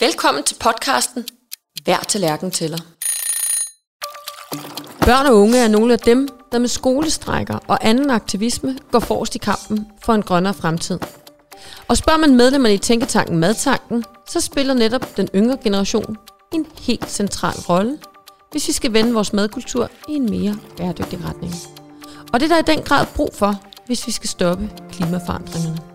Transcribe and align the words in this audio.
Velkommen 0.00 0.44
til 0.44 0.56
podcasten 0.60 1.24
Hver 1.84 1.98
tallerken 1.98 2.50
tæller. 2.50 2.78
Børn 5.04 5.26
og 5.26 5.36
unge 5.36 5.58
er 5.58 5.68
nogle 5.68 5.92
af 5.92 5.98
dem, 5.98 6.28
der 6.52 6.58
med 6.58 6.68
skolestrækker 6.68 7.58
og 7.68 7.78
anden 7.80 8.10
aktivisme 8.10 8.78
går 8.92 8.98
forrest 8.98 9.34
i 9.34 9.38
kampen 9.38 9.86
for 10.02 10.14
en 10.14 10.22
grønnere 10.22 10.54
fremtid. 10.54 10.98
Og 11.88 11.96
spørger 11.96 12.18
man 12.18 12.36
medlemmerne 12.36 12.74
i 12.74 12.78
Tænketanken 12.78 13.38
Madtanken, 13.38 14.04
så 14.28 14.40
spiller 14.40 14.74
netop 14.74 15.16
den 15.16 15.28
yngre 15.34 15.58
generation 15.64 16.16
en 16.54 16.66
helt 16.78 17.10
central 17.10 17.56
rolle, 17.68 17.98
hvis 18.50 18.68
vi 18.68 18.72
skal 18.72 18.92
vende 18.92 19.14
vores 19.14 19.32
madkultur 19.32 19.90
i 20.08 20.12
en 20.12 20.30
mere 20.30 20.56
bæredygtig 20.76 21.24
retning. 21.24 21.54
Og 22.32 22.40
det 22.40 22.52
er 22.52 22.62
der 22.62 22.72
i 22.72 22.76
den 22.76 22.84
grad 22.84 23.06
brug 23.14 23.34
for, 23.34 23.62
hvis 23.86 24.06
vi 24.06 24.12
skal 24.12 24.28
stoppe 24.28 24.70
klimaforandringerne. 24.92 25.89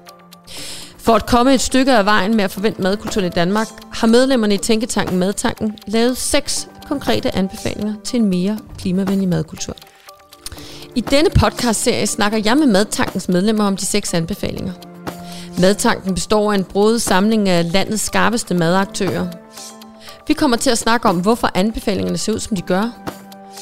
For 1.06 1.16
at 1.16 1.26
komme 1.26 1.54
et 1.54 1.62
stykke 1.62 1.94
af 1.94 2.06
vejen 2.06 2.36
med 2.36 2.44
at 2.44 2.52
forvente 2.52 2.82
madkulturen 2.82 3.28
i 3.28 3.30
Danmark, 3.30 3.68
har 3.94 4.08
medlemmerne 4.08 4.54
i 4.54 4.58
Tænketanken 4.58 5.20
Madtanken 5.20 5.78
lavet 5.88 6.18
seks 6.18 6.68
konkrete 6.88 7.36
anbefalinger 7.36 7.94
til 8.04 8.20
en 8.20 8.26
mere 8.26 8.60
klimavenlig 8.78 9.28
madkultur. 9.28 9.76
I 10.96 11.02
denne 11.02 11.30
podcast-serie 11.30 12.08
snakker 12.08 12.38
jeg 12.46 12.58
med 12.58 12.68
Madtankens 12.68 13.30
medlemmer 13.30 13.64
om 13.64 13.78
de 13.78 13.86
seks 13.86 14.14
anbefalinger. 14.14 14.74
Madtanken 15.60 16.14
består 16.14 16.52
af 16.52 16.58
en 16.58 16.64
brodet 16.64 17.02
samling 17.02 17.50
af 17.50 17.72
landets 17.72 18.04
skarpeste 18.04 18.54
madaktører. 18.54 19.28
Vi 20.28 20.34
kommer 20.34 20.58
til 20.58 20.70
at 20.70 20.78
snakke 20.78 21.10
om, 21.10 21.22
hvorfor 21.22 21.50
anbefalingerne 21.54 22.18
ser 22.18 22.34
ud, 22.34 22.40
som 22.40 22.56
de 22.56 22.62
gør, 22.62 22.92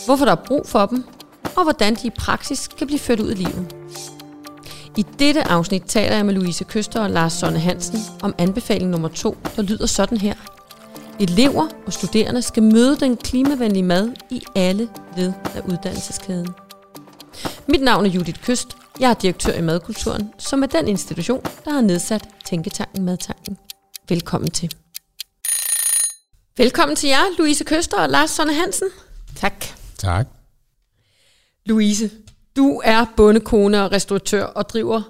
hvorfor 0.05 0.25
der 0.25 0.31
er 0.31 0.45
brug 0.47 0.67
for 0.67 0.85
dem, 0.85 1.03
og 1.55 1.63
hvordan 1.63 1.95
de 1.95 2.07
i 2.07 2.11
praksis 2.19 2.67
kan 2.67 2.87
blive 2.87 2.99
ført 2.99 3.19
ud 3.19 3.31
i 3.31 3.35
livet. 3.35 3.73
I 4.97 5.05
dette 5.19 5.43
afsnit 5.43 5.83
taler 5.87 6.15
jeg 6.15 6.25
med 6.25 6.33
Louise 6.33 6.63
Køster 6.63 6.99
og 6.99 7.09
Lars 7.09 7.33
Sonne 7.33 7.59
Hansen 7.59 7.99
om 8.21 8.35
anbefaling 8.37 8.91
nummer 8.91 9.07
to, 9.07 9.37
der 9.55 9.61
lyder 9.61 9.85
sådan 9.85 10.17
her. 10.17 10.33
Elever 11.19 11.67
og 11.85 11.93
studerende 11.93 12.41
skal 12.41 12.63
møde 12.63 12.97
den 12.99 13.17
klimavenlige 13.17 13.83
mad 13.83 14.11
i 14.29 14.41
alle 14.55 14.89
led 15.17 15.33
af 15.55 15.61
uddannelseskæden. 15.61 16.47
Mit 17.67 17.81
navn 17.81 18.05
er 18.05 18.09
Judith 18.09 18.43
Køst. 18.43 18.67
Jeg 18.99 19.09
er 19.09 19.13
direktør 19.13 19.53
i 19.53 19.61
Madkulturen, 19.61 20.33
som 20.37 20.63
er 20.63 20.67
den 20.67 20.87
institution, 20.87 21.41
der 21.65 21.71
har 21.71 21.81
nedsat 21.81 22.29
Tænketanken 22.45 23.05
Madtanken. 23.05 23.57
Velkommen 24.09 24.51
til. 24.51 24.75
Velkommen 26.57 26.95
til 26.95 27.09
jer, 27.09 27.37
Louise 27.37 27.63
Køster 27.63 27.97
og 27.97 28.09
Lars 28.09 28.29
Sonne 28.29 28.53
Hansen. 28.53 28.87
Tak. 29.35 29.65
Tak. 29.97 30.27
Louise, 31.65 32.09
du 32.55 32.81
er 32.83 33.05
bondekone 33.17 33.83
og 33.83 33.91
restauratør 33.91 34.43
og 34.43 34.69
driver 34.69 35.01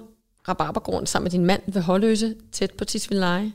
Rabarbergården 0.48 1.06
sammen 1.06 1.24
med 1.24 1.30
din 1.30 1.44
mand 1.44 1.62
ved 1.66 1.82
Holløse, 1.82 2.34
tæt 2.52 2.70
på 2.70 2.84
Tisvildeleje. 2.84 3.52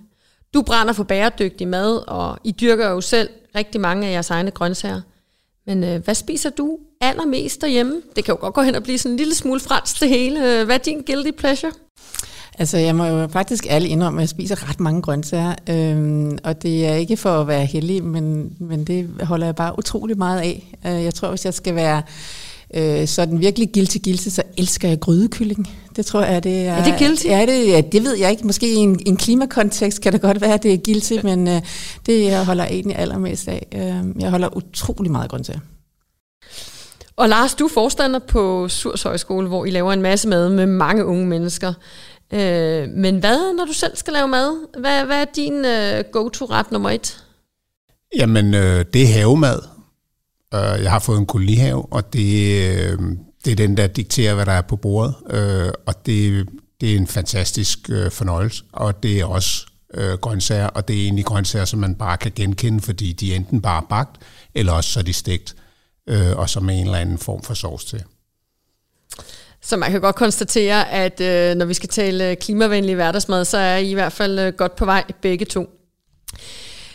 Du 0.54 0.62
brænder 0.62 0.94
for 0.94 1.04
bæredygtig 1.04 1.68
mad, 1.68 2.04
og 2.08 2.38
I 2.44 2.52
dyrker 2.52 2.90
jo 2.90 3.02
selv 3.02 3.30
rigtig 3.56 3.82
mange 3.82 4.08
af 4.08 4.12
jeres 4.12 4.30
egne 4.30 4.52
grøntsager. 4.52 5.02
Men 5.68 5.84
øh, 5.84 6.04
hvad 6.04 6.16
spiser 6.16 6.50
du 6.50 6.78
allermest 7.02 7.62
derhjemme? 7.62 8.02
Det 8.16 8.26
kan 8.26 8.34
jo 8.34 8.38
godt 8.42 8.54
gå 8.54 8.62
hen 8.62 8.76
og 8.76 8.84
blive 8.84 8.98
sådan 8.98 9.14
en 9.14 9.18
lille 9.18 9.36
smule 9.36 9.60
fransk 9.60 10.00
det 10.00 10.10
hele. 10.10 10.60
Øh, 10.60 10.66
hvad 10.66 10.76
er 10.76 10.84
din 10.84 11.02
guilty 11.02 11.32
pleasure? 11.32 11.72
Altså, 12.60 12.78
jeg 12.78 12.96
må 12.96 13.06
jo 13.06 13.28
faktisk 13.28 13.66
ærligt 13.70 13.92
indrømme, 13.92 14.20
at 14.20 14.22
jeg 14.22 14.30
spiser 14.30 14.70
ret 14.70 14.80
mange 14.80 15.02
grøntsager. 15.02 15.56
Øhm, 15.70 16.38
og 16.44 16.62
det 16.62 16.88
er 16.88 16.94
ikke 16.94 17.18
for 17.18 17.42
at 17.42 17.48
være 17.48 17.66
heldig, 17.66 18.04
men, 18.04 18.56
men 18.60 18.86
det 18.86 19.10
holder 19.22 19.46
jeg 19.46 19.56
bare 19.56 19.78
utrolig 19.78 20.18
meget 20.18 20.40
af. 20.40 20.74
Øh, 20.86 21.04
jeg 21.04 21.14
tror, 21.14 21.30
hvis 21.30 21.46
jeg 21.46 21.54
skal 21.54 21.76
være 21.76 22.02
øh, 22.76 23.08
sådan 23.08 23.40
virkelig 23.40 23.70
guilty 23.74 23.98
guilty, 24.04 24.28
så 24.28 24.44
elsker 24.58 24.88
jeg 24.88 25.00
grydekylling. 25.00 25.70
Det 25.96 26.06
tror 26.06 26.22
jeg, 26.22 26.44
det 26.44 26.68
er... 26.68 26.74
Er 26.74 26.84
det 26.84 26.96
guilty? 27.00 27.26
Ja, 27.26 27.46
det, 27.46 27.68
ja, 27.68 27.82
det 27.82 28.04
ved 28.04 28.18
jeg 28.18 28.32
ikke. 28.32 28.48
Måske 28.48 28.74
i 28.74 28.76
en, 28.76 29.00
en 29.06 29.18
klimakontekst 29.18 30.02
kan 30.02 30.14
det 30.14 30.22
godt 30.22 30.42
være, 30.42 30.54
at 30.54 30.64
det 30.64 30.74
er 30.74 30.78
guilty, 30.86 31.14
men 31.24 31.48
øh, 31.48 31.62
det 32.06 32.24
jeg 32.24 32.46
holder 32.46 32.64
jeg 32.64 32.74
egentlig 32.74 32.98
allermest 32.98 33.48
af. 33.48 33.68
Øh, 33.74 34.22
jeg 34.22 34.30
holder 34.30 34.58
utrolig 34.58 35.12
meget 35.12 35.30
grøntsager. 35.30 35.60
Og 37.16 37.30
Lars, 37.30 37.54
du 37.54 37.66
er 37.66 37.70
forstander 37.70 38.20
på 38.20 38.68
Surs 38.68 39.04
Højskole, 39.04 39.48
hvor 39.48 39.66
I 39.66 39.70
laver 39.70 39.94
en 39.94 40.02
masse 40.02 40.28
mad 40.28 40.50
med 40.50 40.66
mange 40.66 41.06
unge 41.06 41.28
mennesker. 41.28 41.74
Øh, 42.34 42.90
men 42.90 43.20
hvad, 43.20 43.56
når 43.58 43.66
du 43.66 43.74
selv 43.74 43.96
skal 43.96 44.14
lave 44.14 44.28
mad? 44.28 44.80
Hvad, 44.80 45.06
hvad 45.06 45.22
er 45.22 45.26
din 45.36 45.66
øh, 45.66 46.04
go-to-ret 46.12 46.72
nummer 46.72 46.90
et? 46.90 47.24
Jamen, 48.18 48.54
øh, 48.54 48.86
det 48.94 49.02
er 49.02 49.08
havemad. 49.08 49.60
Øh, 50.54 50.84
jeg 50.84 50.92
har 50.92 51.00
fået 51.00 51.18
en 51.18 51.26
kolonihave, 51.26 51.86
og 51.86 52.14
det, 52.14 52.62
øh, 52.70 53.00
det 53.46 53.52
er 53.52 53.56
den, 53.56 53.78
der 53.78 53.88
dikterer, 53.88 54.36
hvad 54.36 54.46
der 54.46 54.52
er 54.52 54.62
på 54.62 54.76
bordet. 54.76 55.16
Øh, 55.30 55.72
og 55.86 56.06
det, 56.06 56.50
det 56.82 56.92
er 56.92 56.98
en 56.98 57.08
fantastisk 57.08 57.80
øh, 57.90 58.12
fornøjelse, 58.12 58.64
og 58.74 59.04
det 59.04 59.20
er 59.20 59.26
også 59.26 59.66
øh, 59.94 60.14
grøntsager, 60.14 60.68
og 60.68 60.88
det 60.88 60.96
er 60.96 61.04
egentlig 61.04 61.26
grøntsager, 61.26 61.66
som 61.66 61.80
man 61.80 61.96
bare 61.96 62.18
kan 62.18 62.32
genkende, 62.36 62.82
fordi 62.82 63.14
de 63.14 63.32
er 63.32 63.36
enten 63.36 63.62
bare 63.62 63.84
bagt, 63.90 64.22
eller 64.56 64.74
også 64.74 64.90
så 64.90 65.00
er 65.00 65.04
de 65.04 65.14
stegt, 65.14 65.56
øh, 66.10 66.38
og 66.38 66.50
så 66.50 66.60
med 66.60 66.80
en 66.80 66.86
eller 66.86 66.98
anden 66.98 67.18
form 67.18 67.44
for 67.44 67.54
sovs 67.54 67.86
til. 67.86 68.04
Så 69.62 69.78
man 69.78 69.92
kan 69.92 70.02
godt 70.02 70.16
konstatere, 70.16 70.90
at 70.90 71.22
øh, 71.22 71.56
når 71.56 71.66
vi 71.66 71.74
skal 71.74 71.90
tale 71.90 72.36
klimavenlig 72.36 72.96
hverdagsmad, 72.96 73.46
så 73.46 73.58
er 73.58 73.78
I 73.78 73.92
i 73.92 73.94
hvert 73.94 74.14
fald 74.14 74.40
øh, 74.40 74.54
godt 74.54 74.76
på 74.76 74.86
vej 74.86 75.04
begge 75.22 75.46
to. 75.46 75.70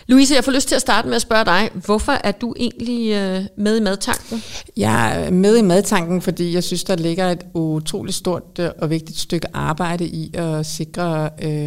Louise, 0.06 0.34
jeg 0.34 0.44
får 0.44 0.52
lyst 0.52 0.68
til 0.68 0.74
at 0.74 0.80
starte 0.80 1.08
med 1.08 1.16
at 1.16 1.22
spørge 1.22 1.44
dig, 1.44 1.70
hvorfor 1.74 2.12
er 2.12 2.32
du 2.32 2.54
egentlig 2.58 3.12
øh, 3.12 3.44
med 3.56 3.80
i 3.80 3.82
madtanken? 3.82 4.42
Jeg 4.76 5.24
er 5.26 5.30
med 5.30 5.56
i 5.56 5.62
madtanken, 5.62 6.22
fordi 6.22 6.54
jeg 6.54 6.64
synes, 6.64 6.84
der 6.84 6.96
ligger 6.96 7.30
et 7.30 7.46
utroligt 7.54 8.16
stort 8.16 8.42
øh, 8.58 8.68
og 8.78 8.90
vigtigt 8.90 9.18
stykke 9.18 9.56
arbejde 9.56 10.06
i 10.06 10.30
at 10.34 10.66
sikre 10.66 11.30
øh, 11.42 11.66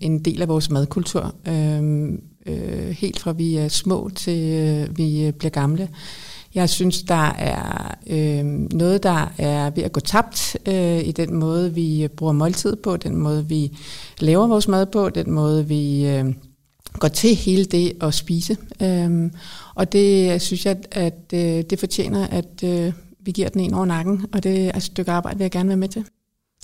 en 0.00 0.18
del 0.24 0.42
af 0.42 0.48
vores 0.48 0.70
madkultur. 0.70 1.34
Øh, 1.48 2.08
øh, 2.46 2.88
helt 2.90 3.18
fra 3.18 3.32
vi 3.32 3.56
er 3.56 3.68
små 3.68 4.10
til 4.14 4.52
øh, 4.52 4.98
vi 4.98 5.26
øh, 5.26 5.32
bliver 5.32 5.50
gamle. 5.50 5.88
Jeg 6.54 6.70
synes, 6.70 7.02
der 7.02 7.32
er 7.38 7.94
øh, 8.06 8.44
noget, 8.72 9.02
der 9.02 9.32
er 9.38 9.70
ved 9.70 9.82
at 9.82 9.92
gå 9.92 10.00
tabt 10.00 10.56
øh, 10.68 11.00
i 11.04 11.12
den 11.12 11.34
måde, 11.34 11.74
vi 11.74 12.08
bruger 12.16 12.32
måltid 12.32 12.76
på, 12.76 12.96
den 12.96 13.16
måde, 13.16 13.48
vi 13.48 13.78
laver 14.20 14.46
vores 14.46 14.68
mad 14.68 14.86
på, 14.86 15.08
den 15.08 15.30
måde, 15.30 15.66
vi 15.66 16.06
øh, 16.06 16.24
går 16.98 17.08
til 17.08 17.34
hele 17.34 17.64
det 17.64 17.96
at 18.02 18.14
spise. 18.14 18.56
Øhm, 18.82 19.32
og 19.74 19.92
det 19.92 20.42
synes 20.42 20.66
jeg, 20.66 20.76
at 20.90 21.32
øh, 21.34 21.40
det 21.70 21.78
fortjener, 21.78 22.26
at 22.26 22.62
øh, 22.64 22.92
vi 23.20 23.30
giver 23.30 23.48
den 23.48 23.60
en 23.60 23.74
over 23.74 23.84
nakken, 23.84 24.26
og 24.32 24.42
det 24.42 24.66
er 24.68 24.76
et 24.76 24.82
stykke 24.82 25.10
arbejde, 25.10 25.38
vil 25.38 25.44
jeg 25.44 25.50
gerne 25.50 25.68
være 25.68 25.76
med 25.76 25.88
til. 25.88 26.04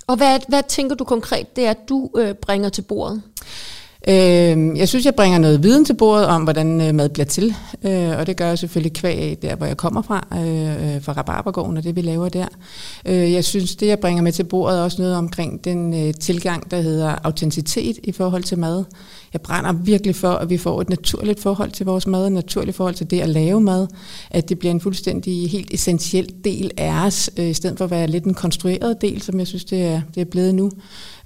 Og 0.06 0.16
hvad, 0.16 0.40
hvad 0.48 0.62
tænker 0.68 0.96
du 0.96 1.04
konkret, 1.04 1.56
det 1.56 1.66
er, 1.66 1.70
at 1.70 1.88
du 1.88 2.10
øh, 2.16 2.34
bringer 2.34 2.68
til 2.68 2.82
bordet? 2.82 3.22
Øh, 4.08 4.78
jeg 4.78 4.88
synes, 4.88 5.04
jeg 5.04 5.14
bringer 5.14 5.38
noget 5.38 5.62
viden 5.62 5.84
til 5.84 5.94
bordet 5.94 6.26
om, 6.26 6.42
hvordan 6.42 6.80
øh, 6.80 6.94
mad 6.94 7.08
bliver 7.08 7.26
til, 7.26 7.54
øh, 7.84 8.18
og 8.18 8.26
det 8.26 8.36
gør 8.36 8.46
jeg 8.46 8.58
selvfølgelig 8.58 8.92
kvæg 8.92 9.18
af 9.18 9.38
der, 9.42 9.56
hvor 9.56 9.66
jeg 9.66 9.76
kommer 9.76 10.02
fra, 10.02 10.26
øh, 10.32 10.94
øh, 10.94 11.02
fra 11.02 11.12
Rabarbergården 11.12 11.76
og 11.76 11.84
det, 11.84 11.96
vi 11.96 12.00
laver 12.00 12.28
der. 12.28 12.46
Øh, 13.06 13.32
jeg 13.32 13.44
synes, 13.44 13.76
det, 13.76 13.86
jeg 13.86 13.98
bringer 13.98 14.22
med 14.22 14.32
til 14.32 14.44
bordet, 14.44 14.78
er 14.78 14.82
også 14.82 15.02
noget 15.02 15.16
omkring 15.16 15.64
den 15.64 16.08
øh, 16.08 16.14
tilgang, 16.14 16.70
der 16.70 16.80
hedder 16.80 17.14
autenticitet 17.24 17.98
i 18.02 18.12
forhold 18.12 18.42
til 18.42 18.58
mad. 18.58 18.84
Jeg 19.32 19.40
brænder 19.40 19.72
virkelig 19.72 20.16
for, 20.16 20.32
at 20.32 20.50
vi 20.50 20.58
får 20.58 20.80
et 20.80 20.88
naturligt 20.88 21.40
forhold 21.40 21.70
til 21.70 21.86
vores 21.86 22.06
mad, 22.06 22.26
et 22.26 22.32
naturligt 22.32 22.76
forhold 22.76 22.94
til 22.94 23.10
det 23.10 23.20
at 23.20 23.28
lave 23.28 23.60
mad, 23.60 23.86
at 24.30 24.48
det 24.48 24.58
bliver 24.58 24.72
en 24.72 24.80
fuldstændig 24.80 25.50
helt 25.50 25.74
essentiel 25.74 26.28
del 26.44 26.70
af 26.76 27.06
os, 27.06 27.30
øh, 27.36 27.48
i 27.48 27.54
stedet 27.54 27.78
for 27.78 27.84
at 27.84 27.90
være 27.90 28.06
lidt 28.06 28.24
en 28.24 28.34
konstrueret 28.34 29.00
del, 29.00 29.22
som 29.22 29.38
jeg 29.38 29.46
synes, 29.46 29.64
det 29.64 29.82
er, 29.82 30.00
det 30.14 30.20
er 30.20 30.24
blevet 30.24 30.54
nu. 30.54 30.70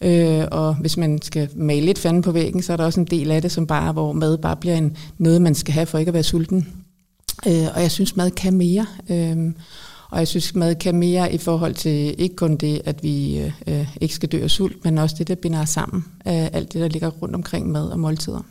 Øh, 0.00 0.44
og 0.50 0.74
hvis 0.74 0.96
man 0.96 1.22
skal 1.22 1.48
male 1.56 1.86
lidt 1.86 1.98
fanden 1.98 2.22
på 2.22 2.32
væggen, 2.32 2.62
så 2.62 2.72
er 2.72 2.76
der 2.76 2.84
også 2.84 3.00
en 3.00 3.06
del 3.06 3.30
af 3.30 3.42
det, 3.42 3.52
som 3.52 3.66
bare, 3.66 3.92
hvor 3.92 4.12
mad 4.12 4.38
bare 4.38 4.56
bliver 4.56 4.76
en, 4.76 4.96
noget, 5.18 5.42
man 5.42 5.54
skal 5.54 5.74
have 5.74 5.86
for 5.86 5.98
ikke 5.98 6.08
at 6.08 6.14
være 6.14 6.22
sulten. 6.22 6.68
Øh, 7.46 7.66
og 7.74 7.82
jeg 7.82 7.90
synes, 7.90 8.16
mad 8.16 8.30
kan 8.30 8.54
mere. 8.54 8.86
Øh, 9.10 9.52
og 10.10 10.18
jeg 10.18 10.28
synes, 10.28 10.54
mad 10.54 10.74
kan 10.74 10.94
mere 10.94 11.32
i 11.32 11.38
forhold 11.38 11.74
til 11.74 12.14
ikke 12.20 12.36
kun 12.36 12.56
det, 12.56 12.82
at 12.84 13.02
vi 13.02 13.38
øh, 13.66 13.88
ikke 14.00 14.14
skal 14.14 14.28
dø 14.28 14.42
af 14.42 14.50
sult, 14.50 14.84
men 14.84 14.98
også 14.98 15.16
det, 15.18 15.28
der 15.28 15.34
binder 15.34 15.62
os 15.62 15.68
sammen. 15.68 16.04
Øh, 16.26 16.46
alt 16.52 16.72
det, 16.72 16.80
der 16.80 16.88
ligger 16.88 17.08
rundt 17.08 17.34
omkring 17.34 17.70
mad 17.70 17.88
og 17.88 18.00
måltider. 18.00 18.42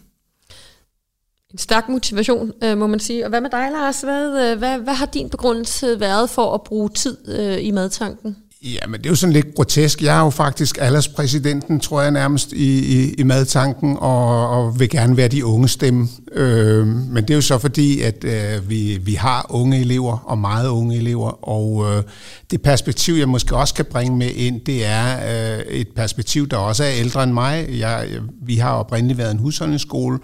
En 1.51 1.57
stærk 1.59 1.89
motivation, 1.89 2.51
øh, 2.63 2.77
må 2.77 2.87
man 2.87 2.99
sige. 2.99 3.25
Og 3.25 3.29
hvad 3.29 3.41
med 3.41 3.49
dig, 3.49 3.69
Lars? 3.71 4.01
Hvad, 4.01 4.51
øh, 4.51 4.57
hvad, 4.57 4.79
hvad 4.79 4.93
har 4.93 5.05
din 5.05 5.29
begrundelse 5.29 5.99
været 5.99 6.29
for 6.29 6.53
at 6.53 6.63
bruge 6.63 6.89
tid 6.89 7.17
øh, 7.39 7.65
i 7.65 7.71
madtanken? 7.71 8.37
Ja, 8.63 8.87
men 8.87 8.99
det 8.99 9.05
er 9.05 9.09
jo 9.09 9.15
sådan 9.15 9.33
lidt 9.33 9.55
grotesk. 9.55 10.01
Jeg 10.01 10.17
er 10.17 10.23
jo 10.23 10.29
faktisk 10.29 10.77
alderspræsidenten, 10.81 11.79
tror 11.79 12.01
jeg 12.01 12.11
nærmest, 12.11 12.51
i, 12.53 13.01
i, 13.01 13.13
i 13.13 13.23
madtanken, 13.23 13.97
og, 13.99 14.49
og 14.49 14.79
vil 14.79 14.89
gerne 14.89 15.17
være 15.17 15.27
de 15.27 15.45
unge 15.45 15.67
stemme. 15.67 16.07
Øh, 16.31 16.87
men 16.87 17.15
det 17.15 17.29
er 17.29 17.35
jo 17.35 17.41
så 17.41 17.57
fordi, 17.57 18.01
at 18.01 18.23
øh, 18.23 18.69
vi, 18.69 18.99
vi 19.01 19.13
har 19.13 19.45
unge 19.49 19.79
elever, 19.79 20.17
og 20.17 20.37
meget 20.37 20.69
unge 20.69 20.95
elever, 20.95 21.49
og 21.49 21.85
øh, 21.91 22.03
det 22.51 22.61
perspektiv, 22.61 23.13
jeg 23.13 23.29
måske 23.29 23.55
også 23.55 23.73
kan 23.73 23.85
bringe 23.85 24.17
med 24.17 24.31
ind, 24.35 24.61
det 24.65 24.85
er 24.85 25.17
øh, 25.57 25.59
et 25.59 25.87
perspektiv, 25.95 26.47
der 26.47 26.57
også 26.57 26.83
er 26.83 26.91
ældre 26.99 27.23
end 27.23 27.31
mig. 27.31 27.67
Jeg, 27.79 28.07
vi 28.41 28.55
har 28.55 28.71
oprindeligt 28.71 29.17
været 29.17 29.31
en 29.31 29.39
husholdningsskole, 29.39 30.19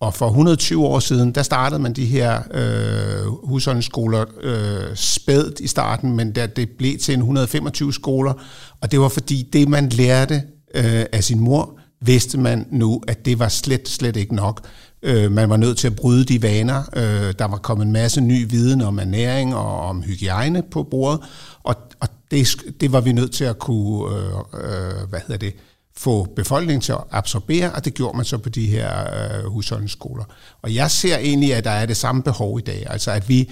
og 0.00 0.14
for 0.14 0.26
120 0.26 0.86
år 0.86 0.98
siden, 0.98 1.32
der 1.32 1.42
startede 1.42 1.82
man 1.82 1.92
de 1.92 2.06
her 2.06 2.42
øh, 2.54 3.26
husholdningsskoler 3.48 4.24
øh, 4.42 4.96
spædt 4.96 5.60
i 5.60 5.66
starten, 5.66 6.16
men 6.16 6.34
der, 6.34 6.46
det 6.46 6.70
blev 6.78 6.98
til 6.98 7.14
en 7.14 7.20
125 7.20 7.92
skoler, 7.92 8.32
og 8.80 8.90
det 8.90 9.00
var 9.00 9.08
fordi 9.08 9.48
det, 9.52 9.68
man 9.68 9.88
lærte 9.88 10.42
øh, 10.74 11.04
af 11.12 11.24
sin 11.24 11.40
mor, 11.40 11.78
vidste 12.00 12.38
man 12.38 12.66
nu, 12.70 13.02
at 13.08 13.24
det 13.24 13.38
var 13.38 13.48
slet, 13.48 13.88
slet 13.88 14.16
ikke 14.16 14.34
nok. 14.34 14.60
Øh, 15.02 15.32
man 15.32 15.50
var 15.50 15.56
nødt 15.56 15.78
til 15.78 15.86
at 15.86 15.96
bryde 15.96 16.24
de 16.24 16.42
vaner. 16.42 16.82
Øh, 16.96 17.34
der 17.38 17.44
var 17.44 17.56
kommet 17.56 17.86
en 17.86 17.92
masse 17.92 18.20
ny 18.20 18.50
viden 18.50 18.80
om 18.80 18.98
ernæring 18.98 19.54
og 19.54 19.80
om 19.80 20.02
hygiejne 20.02 20.62
på 20.70 20.82
bordet, 20.82 21.20
og, 21.62 21.74
og 22.00 22.08
det, 22.30 22.48
det 22.80 22.92
var 22.92 23.00
vi 23.00 23.12
nødt 23.12 23.32
til 23.32 23.44
at 23.44 23.58
kunne, 23.58 24.16
øh, 24.16 24.32
øh, 24.54 25.08
hvad 25.08 25.20
hedder 25.26 25.36
det, 25.36 25.54
få 25.96 26.24
befolkningen 26.36 26.80
til 26.80 26.92
at 26.92 26.98
absorbere, 27.10 27.72
og 27.72 27.84
det 27.84 27.94
gjorde 27.94 28.16
man 28.16 28.24
så 28.24 28.38
på 28.38 28.48
de 28.48 28.66
her 28.66 28.90
øh, 29.14 29.44
husholdningsskoler. 29.44 30.24
Og 30.62 30.74
jeg 30.74 30.90
ser 30.90 31.18
egentlig, 31.18 31.54
at 31.54 31.64
der 31.64 31.70
er 31.70 31.86
det 31.86 31.96
samme 31.96 32.22
behov 32.22 32.58
i 32.58 32.62
dag, 32.62 32.86
altså 32.86 33.10
at 33.10 33.28
vi, 33.28 33.50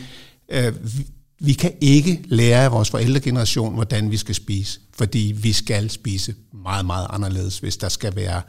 øh, 0.53 0.73
vi, 0.99 1.07
vi 1.41 1.53
kan 1.53 1.73
ikke 1.81 2.25
lære 2.27 2.71
vores 2.71 2.91
forældregeneration, 2.91 3.75
hvordan 3.75 4.11
vi 4.11 4.17
skal 4.17 4.35
spise, 4.35 4.81
fordi 4.97 5.35
vi 5.37 5.53
skal 5.53 5.91
spise 5.91 6.35
meget, 6.53 6.87
meget 6.87 7.07
anderledes, 7.11 7.59
hvis 7.59 7.77
der 7.77 7.89
skal 7.89 8.17
være 8.17 8.43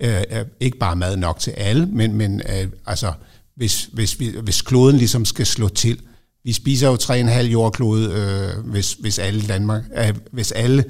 øh, 0.00 0.22
øh 0.30 0.44
ikke 0.60 0.78
bare 0.78 0.96
mad 0.96 1.16
nok 1.16 1.38
til 1.38 1.50
alle, 1.50 1.86
men, 1.86 2.14
men 2.14 2.42
øh, 2.48 2.68
altså, 2.86 3.12
hvis, 3.56 3.88
hvis, 3.92 4.20
vi, 4.20 4.34
hvis 4.42 4.62
kloden 4.62 4.96
ligesom 4.96 5.24
skal 5.24 5.46
slå 5.46 5.68
til. 5.68 6.00
Vi 6.44 6.52
spiser 6.52 6.88
jo 6.88 6.94
3,5 6.94 7.32
jordklode, 7.40 8.10
øh, 8.12 8.70
hvis, 8.70 8.92
hvis 8.92 9.18
alle 9.18 9.42
Danmark, 9.42 9.82
øh, 9.96 10.14
hvis 10.32 10.52
alle 10.52 10.84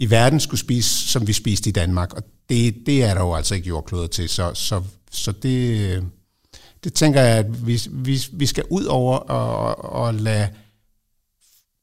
i 0.00 0.10
verden 0.10 0.40
skulle 0.40 0.60
spise, 0.60 1.08
som 1.08 1.26
vi 1.26 1.32
spiste 1.32 1.68
i 1.68 1.72
Danmark. 1.72 2.14
Og 2.14 2.22
det, 2.48 2.86
det 2.86 3.04
er 3.04 3.14
der 3.14 3.20
jo 3.20 3.34
altså 3.34 3.54
ikke 3.54 3.68
jordkloder 3.68 4.06
til. 4.06 4.28
Så, 4.28 4.54
så, 4.54 4.82
så 5.10 5.32
det, 5.32 6.04
det 6.84 6.94
tænker 6.94 7.20
jeg, 7.20 7.38
at 7.38 7.66
vi, 7.66 7.80
vi, 7.90 8.20
vi 8.32 8.46
skal 8.46 8.64
ud 8.70 8.84
over 8.84 9.16
og, 9.16 9.92
og 9.92 10.14
lade 10.14 10.48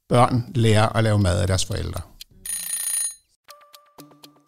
børn 0.10 0.52
lære 0.56 0.98
at 0.98 1.04
lave 1.04 1.20
mad 1.20 1.42
af 1.42 1.48
deres 1.48 1.66
forældre. 1.66 2.02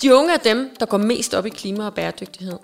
De 0.01 0.16
unge 0.16 0.33
er 0.33 0.38
dem, 0.38 0.69
der 0.80 0.86
går 0.86 0.98
mest 0.98 1.33
op 1.33 1.45
i 1.45 1.50
klima 1.50 1.86
og 1.86 1.94
bæredygtighed. 1.94 2.57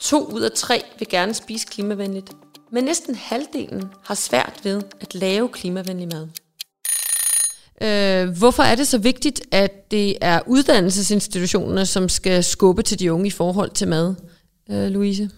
To 0.00 0.24
ud 0.24 0.40
af 0.40 0.50
tre 0.56 0.82
vil 0.98 1.08
gerne 1.08 1.34
spise 1.34 1.66
klimavenligt, 1.66 2.30
men 2.72 2.84
næsten 2.84 3.14
halvdelen 3.14 3.84
har 4.04 4.14
svært 4.14 4.60
ved 4.62 4.82
at 5.00 5.14
lave 5.14 5.48
klimavenlig 5.48 6.08
mad. 6.08 6.28
Øh, 7.82 8.28
hvorfor 8.38 8.62
er 8.62 8.74
det 8.74 8.86
så 8.86 8.98
vigtigt, 8.98 9.40
at 9.50 9.90
det 9.90 10.16
er 10.20 10.40
uddannelsesinstitutionerne, 10.46 11.86
som 11.86 12.08
skal 12.08 12.44
skubbe 12.44 12.82
til 12.82 12.98
de 12.98 13.12
unge 13.12 13.26
i 13.26 13.30
forhold 13.30 13.70
til 13.70 13.88
mad, 13.88 14.14
øh, 14.70 14.88
Louise? 14.88 15.30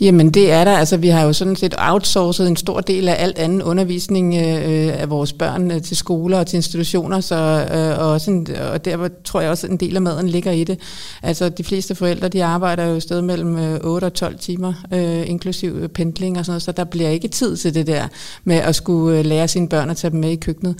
Jamen 0.00 0.30
det 0.30 0.52
er 0.52 0.64
der. 0.64 0.76
Altså 0.76 0.96
vi 0.96 1.08
har 1.08 1.22
jo 1.22 1.32
sådan 1.32 1.56
set 1.56 1.74
outsourcet 1.78 2.48
en 2.48 2.56
stor 2.56 2.80
del 2.80 3.08
af 3.08 3.16
alt 3.18 3.38
anden 3.38 3.62
undervisning 3.62 4.34
øh, 4.34 4.86
øh, 4.86 5.00
af 5.00 5.10
vores 5.10 5.32
børn 5.32 5.70
øh, 5.70 5.82
til 5.82 5.96
skoler 5.96 6.38
og 6.38 6.46
til 6.46 6.56
institutioner, 6.56 7.20
så, 7.20 7.68
øh, 7.74 8.06
og, 8.06 8.20
sådan, 8.20 8.46
og 8.72 8.84
der 8.84 9.08
tror 9.24 9.40
jeg 9.40 9.50
også, 9.50 9.66
at 9.66 9.70
en 9.70 9.76
del 9.76 9.96
af 9.96 10.02
maden 10.02 10.28
ligger 10.28 10.52
i 10.52 10.64
det. 10.64 10.80
Altså 11.22 11.48
de 11.48 11.64
fleste 11.64 11.94
forældre, 11.94 12.28
de 12.28 12.44
arbejder 12.44 12.84
jo 12.84 13.00
sted 13.00 13.22
mellem 13.22 13.58
øh, 13.58 13.80
8 13.82 14.04
og 14.04 14.14
12 14.14 14.38
timer, 14.38 14.72
øh, 14.92 15.30
inklusiv 15.30 15.72
øh, 15.72 15.88
pendling 15.88 16.38
og 16.38 16.44
sådan 16.44 16.52
noget, 16.52 16.62
så 16.62 16.72
der 16.72 16.84
bliver 16.84 17.08
ikke 17.08 17.28
tid 17.28 17.56
til 17.56 17.74
det 17.74 17.86
der 17.86 18.08
med 18.44 18.56
at 18.56 18.74
skulle 18.74 19.18
øh, 19.18 19.24
lære 19.24 19.48
sine 19.48 19.68
børn 19.68 19.90
at 19.90 19.96
tage 19.96 20.10
dem 20.10 20.20
med 20.20 20.30
i 20.30 20.36
køkkenet. 20.36 20.76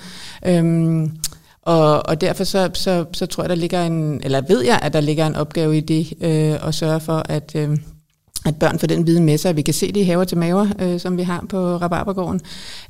Øhm, 0.47 1.11
og, 1.63 2.09
og 2.09 2.21
derfor 2.21 2.45
så, 2.45 2.71
så, 2.75 3.05
så 3.13 3.27
tror 3.27 3.43
jeg, 3.43 3.51
der 3.51 3.55
ligger 3.55 3.87
en, 3.87 4.21
eller 4.25 4.43
ved 4.49 4.65
jeg, 4.65 4.79
at 4.83 4.93
der 4.93 5.01
ligger 5.01 5.27
en 5.27 5.37
opgave 5.37 5.77
i 5.77 5.81
det, 5.81 6.13
øh, 6.21 6.69
at 6.69 6.75
sørge 6.75 7.01
for, 7.01 7.23
at, 7.29 7.53
øh, 7.55 7.77
at 8.47 8.57
børn 8.57 8.79
får 8.79 8.87
den 8.87 9.07
viden 9.07 9.25
med 9.25 9.39
sig. 9.39 9.57
Vi 9.57 9.63
kan 9.63 9.75
se 9.75 9.93
det 9.93 10.01
i 10.01 10.03
haver 10.03 10.25
til 10.25 10.39
maver, 10.39 10.67
øh, 10.79 11.01
som 11.01 11.17
vi 11.17 11.23
har 11.23 11.45
på 11.49 11.77
Rabarbergården, 11.77 12.41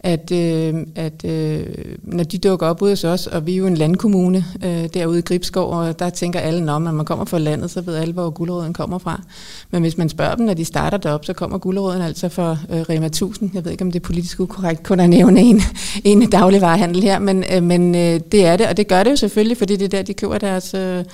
at, 0.00 0.32
øh, 0.32 0.75
at 0.94 1.25
øh, 1.25 1.67
når 2.03 2.25
de 2.25 2.38
dukker 2.38 2.67
op 2.67 2.82
ude 2.82 2.93
hos 2.93 3.05
os, 3.05 3.26
og 3.26 3.47
vi 3.47 3.53
er 3.53 3.56
jo 3.56 3.67
en 3.67 3.76
landkommune 3.76 4.44
øh, 4.64 4.88
derude 4.94 5.19
i 5.19 5.23
Gribskov, 5.23 5.73
og 5.73 5.99
der 5.99 6.11
tænker 6.11 6.41
alle, 6.41 6.64
når 6.64 6.79
man 6.79 7.05
kommer 7.05 7.25
fra 7.25 7.38
landet, 7.38 7.70
så 7.70 7.81
ved 7.81 7.97
alle, 7.97 8.14
hvor 8.14 8.31
guldråden 8.31 8.73
kommer 8.73 8.99
fra. 8.99 9.23
Men 9.70 9.82
hvis 9.82 9.99
man 9.99 10.08
spørger 10.08 10.35
dem, 10.35 10.47
når 10.47 10.55
de 10.55 10.64
starter 10.64 10.99
derop, 10.99 11.25
så 11.25 11.32
kommer 11.32 11.59
guldråden 11.59 12.02
altså 12.02 12.29
fra 12.29 12.56
øh, 12.70 12.81
Rema 12.81 13.06
1000. 13.06 13.50
Jeg 13.55 13.64
ved 13.64 13.73
ikke, 13.73 13.85
om 13.85 13.93
det 13.93 14.00
er 14.00 14.05
politisk 14.05 14.41
ukorrekt 14.41 14.82
kun 14.82 15.00
at 15.00 15.11
nævne 15.11 15.41
en, 15.41 15.62
en 16.05 16.31
dagligvarehandel 16.31 17.02
her, 17.02 17.19
men, 17.19 17.44
øh, 17.52 17.62
men 17.62 17.94
øh, 17.94 18.20
det 18.32 18.47
er 18.47 18.56
det, 18.56 18.67
og 18.67 18.76
det 18.76 18.88
gør 18.88 19.02
det 19.02 19.11
jo 19.11 19.17
selvfølgelig, 19.17 19.56
fordi 19.56 19.76
det 19.76 19.85
er 19.85 19.88
der, 19.88 20.02
de 20.02 20.14
køber 20.14 20.38
deres, 20.38 20.75
øh, 20.75 21.05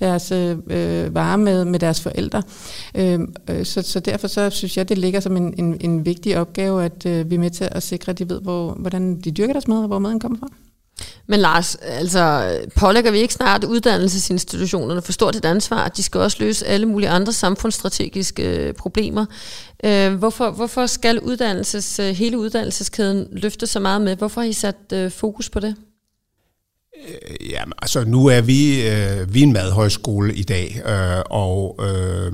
deres 0.00 0.32
øh, 0.32 0.56
øh 0.66 1.14
varer 1.14 1.36
med, 1.36 1.64
med 1.64 1.78
deres 1.78 2.00
forældre. 2.00 2.42
Øh, 2.94 3.20
øh, 3.50 3.66
så, 3.66 3.82
så 3.82 4.00
derfor 4.00 4.28
så 4.28 4.50
synes 4.50 4.76
jeg, 4.76 4.88
det 4.88 4.98
ligger 4.98 5.20
som 5.20 5.36
en, 5.36 5.54
en, 5.58 5.76
en 5.80 6.06
vigtig 6.06 6.38
opgave, 6.38 6.84
at 6.84 7.06
øh, 7.06 7.30
vi 7.30 7.34
er 7.34 7.38
med 7.38 7.50
til 7.50 7.68
at 7.70 7.82
sikre, 7.82 8.10
at 8.10 8.18
de 8.18 8.28
ved, 8.28 8.40
hvor, 8.40 8.72
hvordan 8.72 9.20
de 9.20 9.30
dyrker 9.30 9.52
deres 9.52 9.68
mad, 9.68 9.78
og 9.78 9.86
hvor 9.86 9.98
maden 9.98 10.20
kommer 10.20 10.38
fra. 10.38 10.48
Men 11.26 11.40
Lars, 11.40 11.74
altså 11.74 12.52
pålægger 12.76 13.10
vi 13.10 13.18
ikke 13.18 13.34
snart 13.34 13.64
uddannelsesinstitutionerne 13.64 15.02
for 15.02 15.12
stort 15.12 15.36
et 15.36 15.44
ansvar, 15.44 15.84
at 15.84 15.96
de 15.96 16.02
skal 16.02 16.20
også 16.20 16.36
løse 16.40 16.66
alle 16.66 16.86
mulige 16.86 17.08
andre 17.08 17.32
samfundsstrategiske 17.32 18.42
øh, 18.56 18.74
problemer? 18.74 19.26
Øh, 19.84 20.14
hvorfor, 20.14 20.50
hvorfor 20.50 20.86
skal 20.86 21.20
uddannelses, 21.20 21.98
øh, 21.98 22.06
hele 22.06 22.38
uddannelseskæden 22.38 23.28
løfte 23.32 23.66
så 23.66 23.80
meget 23.80 24.02
med? 24.02 24.16
Hvorfor 24.16 24.40
har 24.40 24.48
I 24.48 24.52
sat 24.52 24.76
øh, 24.92 25.10
fokus 25.10 25.50
på 25.50 25.60
det? 25.60 25.74
Øh, 27.08 27.50
ja, 27.50 27.62
altså 27.82 28.04
nu 28.04 28.26
er 28.26 28.40
vi, 28.40 28.88
øh, 28.88 29.34
vi 29.34 29.38
er 29.40 29.46
en 29.46 29.52
madhøjskole 29.52 30.34
i 30.34 30.42
dag, 30.42 30.82
øh, 30.86 31.22
og 31.30 31.80
øh, 31.82 32.32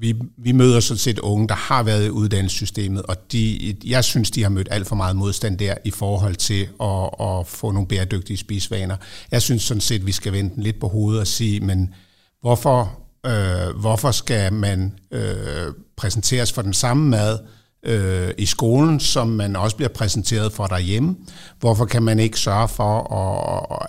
vi, 0.00 0.14
vi 0.38 0.52
møder 0.52 0.80
sådan 0.80 0.98
set 0.98 1.18
unge, 1.18 1.48
der 1.48 1.54
har 1.54 1.82
været 1.82 2.06
i 2.06 2.10
uddannelsessystemet, 2.10 3.02
og 3.02 3.32
de, 3.32 3.76
jeg 3.86 4.04
synes, 4.04 4.30
de 4.30 4.42
har 4.42 4.50
mødt 4.50 4.68
alt 4.70 4.86
for 4.86 4.96
meget 4.96 5.16
modstand 5.16 5.58
der 5.58 5.74
i 5.84 5.90
forhold 5.90 6.34
til 6.34 6.68
at, 6.82 7.28
at 7.28 7.46
få 7.46 7.70
nogle 7.72 7.88
bæredygtige 7.88 8.36
spisvaner. 8.36 8.96
Jeg 9.30 9.42
synes 9.42 9.62
sådan 9.62 9.80
set, 9.80 10.06
vi 10.06 10.12
skal 10.12 10.32
vende 10.32 10.54
den 10.54 10.62
lidt 10.62 10.80
på 10.80 10.88
hovedet 10.88 11.20
og 11.20 11.26
sige, 11.26 11.60
men 11.60 11.94
hvorfor, 12.40 13.00
øh, 13.26 13.76
hvorfor 13.80 14.10
skal 14.10 14.52
man 14.52 14.98
øh, 15.10 15.72
præsenteres 15.96 16.52
for 16.52 16.62
den 16.62 16.74
samme 16.74 17.08
mad, 17.08 17.38
øh, 17.82 18.30
i 18.38 18.46
skolen, 18.46 19.00
som 19.00 19.28
man 19.28 19.56
også 19.56 19.76
bliver 19.76 19.88
præsenteret 19.88 20.52
for 20.52 20.66
derhjemme. 20.66 21.16
Hvorfor 21.60 21.84
kan 21.84 22.02
man 22.02 22.18
ikke 22.18 22.40
sørge 22.40 22.68
for, 22.68 23.02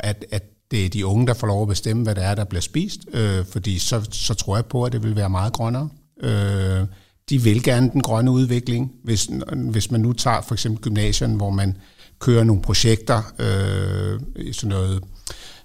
at, 0.03 0.25
at 0.31 0.43
det 0.71 0.85
er 0.85 0.89
de 0.89 1.05
unge, 1.05 1.27
der 1.27 1.33
får 1.33 1.47
lov 1.47 1.61
at 1.61 1.67
bestemme, 1.67 2.03
hvad 2.03 2.15
det 2.15 2.23
er, 2.23 2.35
der 2.35 2.43
bliver 2.43 2.61
spist? 2.61 2.99
Øh, 3.13 3.45
fordi 3.45 3.79
så, 3.79 4.07
så 4.11 4.33
tror 4.33 4.55
jeg 4.55 4.65
på, 4.65 4.83
at 4.83 4.91
det 4.91 5.03
vil 5.03 5.15
være 5.15 5.29
meget 5.29 5.53
grønnere. 5.53 5.89
Øh, 6.23 6.85
de 7.29 7.41
vil 7.41 7.63
gerne 7.63 7.89
den 7.93 8.01
grønne 8.01 8.31
udvikling. 8.31 8.91
Hvis, 9.03 9.29
hvis 9.53 9.91
man 9.91 10.01
nu 10.01 10.13
tager 10.13 10.41
for 10.41 10.55
eksempel 10.55 10.81
gymnasien, 10.81 11.35
hvor 11.35 11.49
man 11.49 11.77
kører 12.19 12.43
nogle 12.43 12.61
projekter, 12.61 13.33
øh, 13.39 14.19
sådan 14.53 14.69
noget 14.69 15.03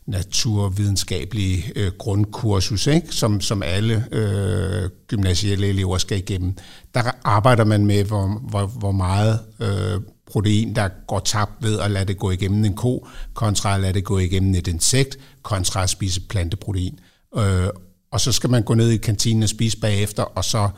naturvidenskabelige 0.07 1.73
øh, 1.77 1.93
grundkursus, 1.99 2.87
ikke? 2.87 3.07
Som, 3.11 3.41
som 3.41 3.63
alle 3.63 4.05
øh, 4.13 4.91
gymnasielle 5.09 5.67
elever 5.67 5.99
skal 5.99 6.19
igennem. 6.19 6.57
Der 6.95 7.03
arbejder 7.25 7.65
man 7.65 7.87
med, 7.87 8.05
hvor, 8.05 8.41
hvor, 8.49 8.67
hvor 8.67 8.93
meget 8.93 9.41
øh, 9.61 10.01
protein, 10.27 10.77
der 10.77 10.89
går 11.07 11.19
tabt 11.19 11.53
ved 11.61 11.81
at 11.81 11.91
lade 11.91 12.05
det 12.05 12.19
gå 12.19 12.31
igennem 12.31 12.65
en 12.65 12.75
ko, 12.75 13.07
kontra 13.35 13.75
at 13.75 13.81
lade 13.81 13.93
det 13.93 14.05
gå 14.05 14.19
igennem 14.19 14.55
et 14.55 14.69
insekt, 14.69 15.19
kontra 15.43 15.83
at 15.83 15.91
spise 15.91 16.21
planteprotein. 16.21 16.99
Øh, 17.37 17.69
og 18.11 18.21
så 18.21 18.33
skal 18.33 18.51
man 18.51 18.63
gå 18.63 18.75
ned 18.75 18.91
i 18.91 18.97
kantinen 18.97 19.43
og 19.43 19.49
spise 19.49 19.81
bagefter, 19.81 20.23
og 20.23 20.45
så, 20.45 20.69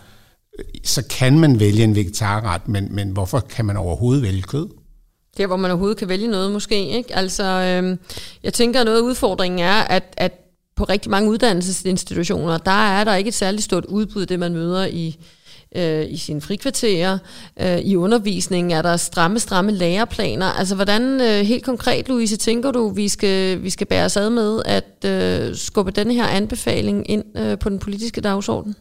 så 0.85 1.02
kan 1.11 1.38
man 1.38 1.61
vælge 1.61 1.85
en 1.85 1.94
vegetarret, 1.94 2.68
men, 2.68 2.94
men 2.94 3.11
hvorfor 3.11 3.40
kan 3.40 3.64
man 3.64 3.76
overhovedet 3.76 4.23
vælge 4.23 4.42
kød? 4.42 4.68
Der, 5.38 5.47
hvor 5.47 5.57
man 5.57 5.71
overhovedet 5.71 5.99
kan 5.99 6.09
vælge 6.09 6.26
noget 6.26 6.52
måske. 6.52 6.88
Ikke? 6.88 7.16
Altså, 7.16 7.45
øh, 7.45 7.97
jeg 8.42 8.52
tænker, 8.52 8.80
at 8.80 8.87
noget 8.87 8.99
af 8.99 9.02
udfordringen 9.02 9.61
er, 9.61 9.80
at, 9.80 10.14
at 10.16 10.33
på 10.76 10.85
rigtig 10.85 11.11
mange 11.11 11.30
uddannelsesinstitutioner, 11.30 12.59
der 12.59 12.88
er 12.90 13.04
der 13.04 13.14
ikke 13.14 13.28
et 13.28 13.35
særligt 13.35 13.64
stort 13.64 13.85
udbud, 13.85 14.26
det 14.26 14.38
man 14.38 14.52
møder 14.52 14.87
i, 14.87 15.18
øh, 15.76 16.07
i 16.09 16.16
sine 16.16 16.40
frikvarterer. 16.40 17.18
Øh, 17.61 17.78
I 17.78 17.97
undervisningen 17.97 18.71
er 18.71 18.83
der 18.83 18.97
stramme, 18.97 19.38
stramme 19.38 19.73
læreplaner. 19.73 20.47
Altså, 20.47 20.75
hvordan 20.75 21.21
øh, 21.21 21.47
helt 21.47 21.64
konkret, 21.64 22.09
Louise, 22.09 22.37
tænker 22.37 22.71
du, 22.71 22.88
vi 22.88 23.09
skal, 23.09 23.62
vi 23.62 23.71
skal 23.71 23.87
bære 23.87 24.04
os 24.04 24.16
ad 24.16 24.30
med 24.30 24.62
at 24.64 25.04
øh, 25.04 25.57
skubbe 25.57 25.90
den 25.90 26.11
her 26.11 26.26
anbefaling 26.26 27.11
ind 27.11 27.25
øh, 27.37 27.59
på 27.59 27.68
den 27.68 27.78
politiske 27.78 28.21
dagsorden? 28.21 28.76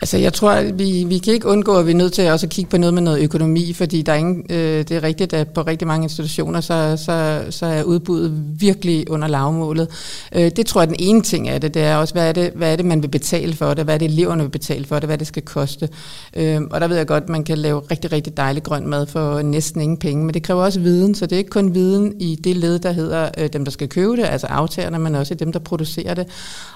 Altså 0.00 0.18
jeg 0.18 0.32
tror, 0.32 0.50
at 0.50 0.78
vi, 0.78 1.04
vi 1.08 1.18
kan 1.18 1.34
ikke 1.34 1.48
undgå, 1.48 1.78
at 1.78 1.86
vi 1.86 1.90
er 1.90 1.96
nødt 1.96 2.12
til 2.12 2.30
også 2.30 2.46
at 2.46 2.50
kigge 2.50 2.70
på 2.70 2.76
noget 2.76 2.94
med 2.94 3.02
noget 3.02 3.22
økonomi, 3.22 3.72
fordi 3.72 4.02
der 4.02 4.12
er 4.12 4.16
ingen, 4.16 4.46
øh, 4.50 4.78
det 4.78 4.90
er 4.90 5.02
rigtigt, 5.02 5.32
at 5.32 5.48
på 5.48 5.62
rigtig 5.62 5.88
mange 5.88 6.04
institutioner, 6.04 6.60
så, 6.60 7.02
så, 7.04 7.44
så 7.50 7.66
er 7.66 7.82
udbuddet 7.82 8.32
virkelig 8.60 9.10
under 9.10 9.28
lavmålet. 9.28 9.88
Øh, 10.34 10.50
det 10.56 10.66
tror 10.66 10.80
jeg, 10.80 10.88
den 10.88 10.96
ene 10.98 11.22
ting 11.22 11.48
er 11.48 11.58
det, 11.58 11.74
det 11.74 11.82
er 11.82 11.96
også, 11.96 12.14
hvad 12.14 12.28
er 12.28 12.32
det, 12.32 12.50
hvad 12.54 12.72
er 12.72 12.76
det, 12.76 12.84
man 12.84 13.02
vil 13.02 13.08
betale 13.08 13.54
for 13.54 13.74
det, 13.74 13.84
hvad 13.84 13.94
er 13.94 13.98
det, 13.98 14.10
eleverne 14.10 14.42
vil 14.42 14.50
betale 14.50 14.84
for 14.84 14.98
det, 14.98 15.08
hvad 15.08 15.18
det 15.18 15.26
skal 15.26 15.42
koste. 15.42 15.88
Øh, 16.36 16.60
og 16.70 16.80
der 16.80 16.88
ved 16.88 16.96
jeg 16.96 17.06
godt, 17.06 17.22
at 17.22 17.28
man 17.28 17.44
kan 17.44 17.58
lave 17.58 17.80
rigtig, 17.90 18.12
rigtig 18.12 18.36
dejlig 18.36 18.62
grøn 18.62 18.86
mad 18.88 19.06
for 19.06 19.42
næsten 19.42 19.80
ingen 19.80 19.98
penge, 19.98 20.24
men 20.24 20.34
det 20.34 20.42
kræver 20.42 20.62
også 20.62 20.80
viden, 20.80 21.14
så 21.14 21.26
det 21.26 21.32
er 21.32 21.38
ikke 21.38 21.50
kun 21.50 21.74
viden 21.74 22.20
i 22.20 22.34
det 22.44 22.56
led, 22.56 22.78
der 22.78 22.92
hedder 22.92 23.28
øh, 23.38 23.48
dem, 23.52 23.64
der 23.64 23.72
skal 23.72 23.88
købe 23.88 24.16
det, 24.16 24.24
altså 24.24 24.46
aftagerne, 24.46 24.98
men 24.98 25.14
også 25.14 25.34
dem, 25.34 25.52
der 25.52 25.58
producerer 25.58 26.14
det. 26.14 26.26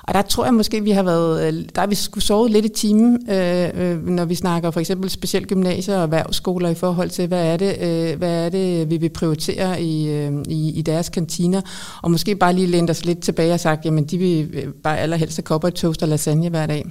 Og 0.02 0.14
der 0.14 0.22
tror 0.22 0.44
jeg 0.44 0.54
måske, 0.54 0.82
vi 0.82 0.90
har 0.90 1.02
været, 1.02 1.46
øh, 1.46 1.64
der 1.74 1.80
har 1.80 1.86
vi 1.86 1.94
skulle 1.94 2.24
sove 2.24 2.48
lidt 2.48 2.64
i 2.64 2.68
timen, 2.68 3.09
øh, 3.30 3.70
øh, 3.74 4.06
når 4.06 4.24
vi 4.24 4.34
snakker 4.34 4.70
for 4.70 4.80
eksempel 4.80 5.10
specielt 5.10 5.48
gymnasier 5.48 5.96
og 5.96 6.02
erhvervsskoler 6.02 6.68
i 6.68 6.74
forhold 6.74 7.10
til, 7.10 7.26
hvad 7.26 7.46
er 7.52 7.56
det, 7.56 7.76
øh, 7.80 8.18
hvad 8.18 8.44
er 8.44 8.48
det 8.48 8.90
vi 8.90 8.96
vil 8.96 9.08
prioritere 9.08 9.82
i, 9.82 10.08
øh, 10.08 10.32
i, 10.48 10.72
i 10.78 10.82
deres 10.82 11.08
kantiner, 11.08 11.60
og 12.02 12.10
måske 12.10 12.36
bare 12.36 12.52
lige 12.52 12.66
læne 12.66 12.90
os 12.90 13.04
lidt 13.04 13.22
tilbage 13.22 13.52
og 13.52 13.60
sagt, 13.60 13.84
jamen 13.84 14.04
de 14.04 14.18
vil 14.18 14.50
øh, 14.52 14.72
bare 14.72 14.98
allerhelst 14.98 15.36
have 15.36 15.44
kopper 15.44 15.70
toast 15.70 16.02
og 16.02 16.08
lasagne 16.08 16.48
hver 16.48 16.66
dag. 16.66 16.84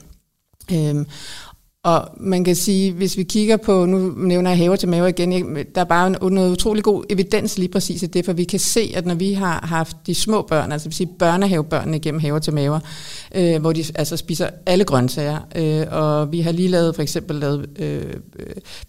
Øhm, 0.71 1.05
og 1.89 2.09
man 2.17 2.43
kan 2.43 2.55
sige, 2.55 2.91
hvis 2.91 3.17
vi 3.17 3.23
kigger 3.23 3.57
på, 3.57 3.85
nu 3.85 4.13
nævner 4.17 4.49
jeg 4.49 4.57
haver 4.57 4.75
til 4.75 4.89
maver 4.89 5.07
igen, 5.07 5.55
der 5.75 5.81
er 5.81 5.85
bare 5.85 6.09
noget 6.09 6.51
utrolig 6.51 6.83
god 6.83 7.03
evidens 7.09 7.57
lige 7.57 7.69
præcis 7.69 8.03
i 8.03 8.05
det, 8.05 8.25
for 8.25 8.33
vi 8.33 8.43
kan 8.43 8.59
se, 8.59 8.91
at 8.95 9.05
når 9.05 9.15
vi 9.15 9.33
har 9.33 9.65
haft 9.69 9.97
de 10.07 10.15
små 10.15 10.41
børn, 10.41 10.71
altså 10.71 10.87
vil 10.87 10.95
sige 10.95 11.09
børnehavebørnene 11.19 11.97
igennem 11.97 12.21
haver 12.21 12.39
til 12.39 12.53
maver, 12.53 12.79
øh, 13.35 13.61
hvor 13.61 13.73
de 13.73 13.83
altså 13.95 14.17
spiser 14.17 14.49
alle 14.65 14.83
grøntsager, 14.83 15.37
øh, 15.55 15.85
og 15.91 16.31
vi 16.31 16.41
har 16.41 16.51
lige 16.51 16.67
lavet 16.67 16.95
for 16.95 17.01
eksempel 17.01 17.35
lavet 17.35 17.69
øh, 17.79 18.13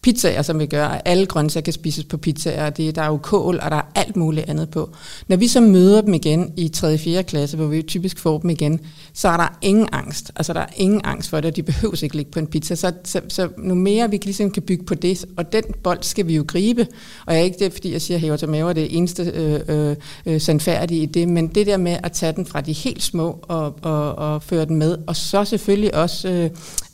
pizzaer, 0.02 0.42
som 0.42 0.58
vi 0.58 0.66
gør, 0.66 0.86
at 0.86 1.02
alle 1.04 1.26
grøntsager 1.26 1.64
kan 1.64 1.72
spises 1.72 2.04
på 2.04 2.16
pizzaer, 2.16 2.70
det, 2.70 2.96
der 2.96 3.02
er 3.02 3.06
jo 3.06 3.16
kål, 3.16 3.60
og 3.62 3.70
der 3.70 3.76
er 3.76 3.92
alt 3.94 4.16
muligt 4.16 4.48
andet 4.48 4.70
på. 4.70 4.90
Når 5.28 5.36
vi 5.36 5.48
så 5.48 5.60
møder 5.60 6.00
dem 6.00 6.14
igen 6.14 6.52
i 6.56 6.68
3. 6.68 6.94
og 6.94 7.00
4. 7.00 7.22
klasse, 7.22 7.56
hvor 7.56 7.66
vi 7.66 7.82
typisk 7.82 8.18
får 8.18 8.38
dem 8.38 8.50
igen, 8.50 8.80
så 9.14 9.28
er 9.28 9.36
der 9.36 9.58
ingen 9.62 9.88
angst, 9.92 10.32
altså 10.36 10.52
der 10.52 10.60
er 10.60 10.72
ingen 10.76 11.00
angst 11.04 11.30
for 11.30 11.36
det, 11.36 11.50
og 11.50 11.56
de 11.56 11.62
behøver 11.62 12.04
ikke 12.04 12.16
ligge 12.16 12.30
på 12.30 12.38
en 12.38 12.46
pizza, 12.46 12.74
så, 12.74 12.89
så, 13.04 13.20
så 13.28 13.48
nu 13.58 13.74
mere 13.74 14.10
vi 14.10 14.16
kan, 14.16 14.26
ligesom 14.26 14.50
kan 14.50 14.62
bygge 14.62 14.84
på 14.84 14.94
det, 14.94 15.24
og 15.36 15.52
den 15.52 15.64
bold 15.82 15.98
skal 16.02 16.26
vi 16.26 16.36
jo 16.36 16.44
gribe, 16.48 16.86
og 17.26 17.34
jeg 17.34 17.40
er 17.40 17.44
ikke 17.44 17.64
det, 17.64 17.72
fordi 17.72 17.92
jeg 17.92 18.02
siger, 18.02 18.16
at 18.16 18.20
hæver 18.20 18.36
til 18.36 18.48
maver 18.48 18.72
det 18.72 18.96
eneste 18.96 19.22
øh, 19.22 19.60
øh, 19.68 19.96
øh, 20.26 20.40
sandfærdige 20.40 21.02
i 21.02 21.06
det, 21.06 21.28
men 21.28 21.48
det 21.48 21.66
der 21.66 21.76
med 21.76 21.96
at 22.02 22.12
tage 22.12 22.32
den 22.32 22.46
fra 22.46 22.60
de 22.60 22.72
helt 22.72 23.02
små 23.02 23.38
og, 23.42 23.74
og, 23.82 24.14
og 24.14 24.42
føre 24.42 24.64
den 24.64 24.76
med, 24.76 24.98
og 25.06 25.16
så 25.16 25.44
selvfølgelig 25.44 25.94
også 25.94 26.28
øh, 26.28 26.50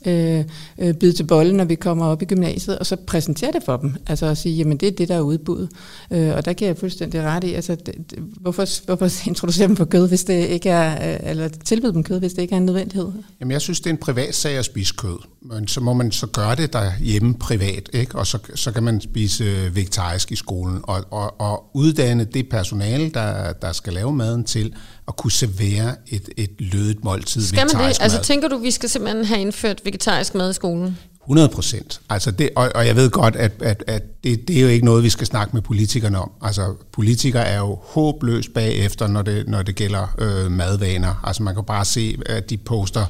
øh, 0.07 0.43
øh, 0.79 0.93
bide 0.93 1.13
til 1.13 1.23
bolden, 1.23 1.55
når 1.55 1.65
vi 1.65 1.75
kommer 1.75 2.05
op 2.05 2.21
i 2.21 2.25
gymnasiet, 2.25 2.79
og 2.79 2.85
så 2.85 2.95
præsentere 2.95 3.51
det 3.51 3.63
for 3.63 3.77
dem, 3.77 3.95
altså 4.07 4.25
at 4.25 4.37
sige, 4.37 4.55
jamen 4.55 4.77
det 4.77 4.87
er 4.87 4.91
det, 4.91 5.07
der 5.07 5.15
er 5.15 5.21
udbuddet, 5.21 5.69
øh, 6.11 6.35
og 6.35 6.45
der 6.45 6.53
kan 6.53 6.67
jeg 6.67 6.77
fuldstændig 6.77 7.21
ret 7.21 7.43
i, 7.43 7.53
altså 7.53 7.75
det, 7.75 7.95
det, 8.11 8.19
hvorfor, 8.19 8.85
hvorfor 8.85 9.09
introducere 9.29 9.67
dem 9.67 9.75
for 9.75 9.85
kød, 9.85 10.07
hvis 10.07 10.23
det 10.23 10.47
ikke 10.47 10.69
er, 10.69 11.13
øh, 11.13 11.29
eller 11.29 11.47
tilbyde 11.47 11.93
dem 11.93 12.03
kød, 12.03 12.19
hvis 12.19 12.33
det 12.33 12.41
ikke 12.41 12.53
er 12.53 12.57
en 12.57 12.65
nødvendighed? 12.65 13.11
Jamen 13.39 13.51
jeg 13.51 13.61
synes, 13.61 13.79
det 13.79 13.89
er 13.89 13.93
en 13.93 13.97
privat 13.97 14.35
sag 14.35 14.57
at 14.57 14.65
spise 14.65 14.93
kød, 14.97 15.17
men 15.41 15.67
så 15.67 15.81
må 15.81 15.93
man 15.93 16.11
så 16.11 16.27
gøre 16.27 16.55
det 16.55 16.73
derhjemme 16.73 17.33
privat, 17.33 17.89
ikke? 17.93 18.15
og 18.15 18.27
så, 18.27 18.37
så 18.55 18.71
kan 18.71 18.83
man 18.83 19.01
spise 19.01 19.43
øh, 19.43 19.75
vegetarisk 19.75 20.31
i 20.31 20.35
skolen, 20.35 20.79
og, 20.83 21.05
og, 21.11 21.41
og 21.41 21.69
uddanne 21.73 22.23
det 22.23 22.49
personale, 22.49 23.09
der, 23.09 23.53
der 23.53 23.71
skal 23.71 23.93
lave 23.93 24.13
maden 24.13 24.43
til, 24.43 24.73
at 25.07 25.15
kunne 25.15 25.31
servere 25.31 25.95
et, 26.07 26.29
et 26.37 26.51
lødigt 26.59 27.03
måltid 27.03 27.47
Skal 27.47 27.57
man 27.59 27.67
det? 27.67 27.77
Mad. 27.77 27.93
Altså 27.99 28.21
tænker 28.21 28.47
du, 28.47 28.57
vi 28.57 28.71
skal 28.71 28.89
simpelthen 28.89 29.25
have 29.25 29.41
indført 29.41 29.81
vegetarisk 29.85 30.35
mad 30.35 30.49
i 30.49 30.53
skolen? 30.53 30.97
100 31.27 31.49
procent. 31.49 32.01
Altså 32.09 32.31
det, 32.31 32.49
og, 32.55 32.71
og 32.75 32.87
jeg 32.87 32.95
ved 32.95 33.09
godt, 33.09 33.35
at, 33.35 33.51
at, 33.61 33.83
at 33.87 34.23
det, 34.23 34.47
det 34.47 34.57
er 34.57 34.61
jo 34.61 34.67
ikke 34.67 34.85
noget, 34.85 35.03
vi 35.03 35.09
skal 35.09 35.27
snakke 35.27 35.53
med 35.53 35.61
politikerne 35.61 36.19
om. 36.19 36.31
Altså 36.41 36.75
politikere 36.91 37.45
er 37.47 37.57
jo 37.57 37.79
håbløst 37.83 38.53
bagefter, 38.53 39.07
når 39.07 39.21
det, 39.21 39.47
når 39.47 39.61
det 39.61 39.75
gælder 39.75 40.15
øh, 40.17 40.51
madvaner. 40.51 41.21
Altså 41.23 41.43
man 41.43 41.55
kan 41.55 41.63
bare 41.63 41.85
se, 41.85 42.17
at 42.25 42.49
de 42.49 42.57
poster 42.57 43.05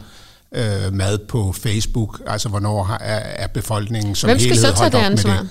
øh, 0.55 0.93
mad 0.93 1.17
på 1.27 1.51
Facebook, 1.51 2.21
altså 2.27 2.49
hvornår 2.49 2.97
er, 2.99 3.43
er 3.43 3.47
befolkningen 3.47 4.15
som 4.15 4.27
Hvem 4.27 4.39
skal 4.39 4.57
så 4.57 4.75
tage 4.77 4.89
det 4.89 4.97
ansvar? 4.97 5.39
Det? 5.39 5.49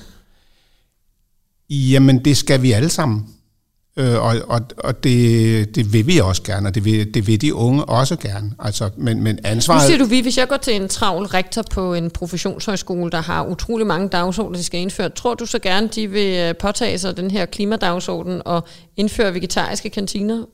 Jamen 1.70 2.24
det 2.24 2.36
skal 2.36 2.62
vi 2.62 2.72
alle 2.72 2.90
sammen. 2.90 3.35
Øh, 3.98 4.22
og 4.22 4.36
og, 4.48 4.60
og 4.78 5.04
det, 5.04 5.74
det 5.74 5.92
vil 5.92 6.06
vi 6.06 6.18
også 6.18 6.42
gerne, 6.42 6.68
og 6.68 6.74
det 6.74 6.84
vil, 6.84 7.14
det 7.14 7.26
vil 7.26 7.40
de 7.40 7.54
unge 7.54 7.84
også 7.84 8.16
gerne. 8.16 8.52
Altså, 8.58 8.90
men, 8.96 9.22
men 9.22 9.38
ansvaret... 9.44 9.82
Nu 9.82 9.86
siger 9.86 9.98
du 9.98 10.04
vi, 10.04 10.20
hvis 10.20 10.38
jeg 10.38 10.48
går 10.48 10.56
til 10.56 10.76
en 10.76 10.88
travl 10.88 11.26
rektor 11.26 11.62
på 11.70 11.94
en 11.94 12.10
professionshøjskole, 12.10 13.10
der 13.10 13.20
har 13.20 13.44
utrolig 13.44 13.86
mange 13.86 14.08
dagsordner, 14.08 14.58
de 14.58 14.64
skal 14.64 14.80
indføre, 14.80 15.08
tror 15.08 15.34
du 15.34 15.46
så 15.46 15.58
gerne, 15.58 15.88
de 15.88 16.10
vil 16.10 16.36
øh, 16.38 16.54
påtage 16.56 16.98
sig 16.98 17.16
den 17.16 17.30
her 17.30 17.46
klimadagsorden 17.46 18.42
og 18.44 18.66
indføre 18.96 19.34
vegetariske 19.34 19.90
kantiner? 19.90 20.44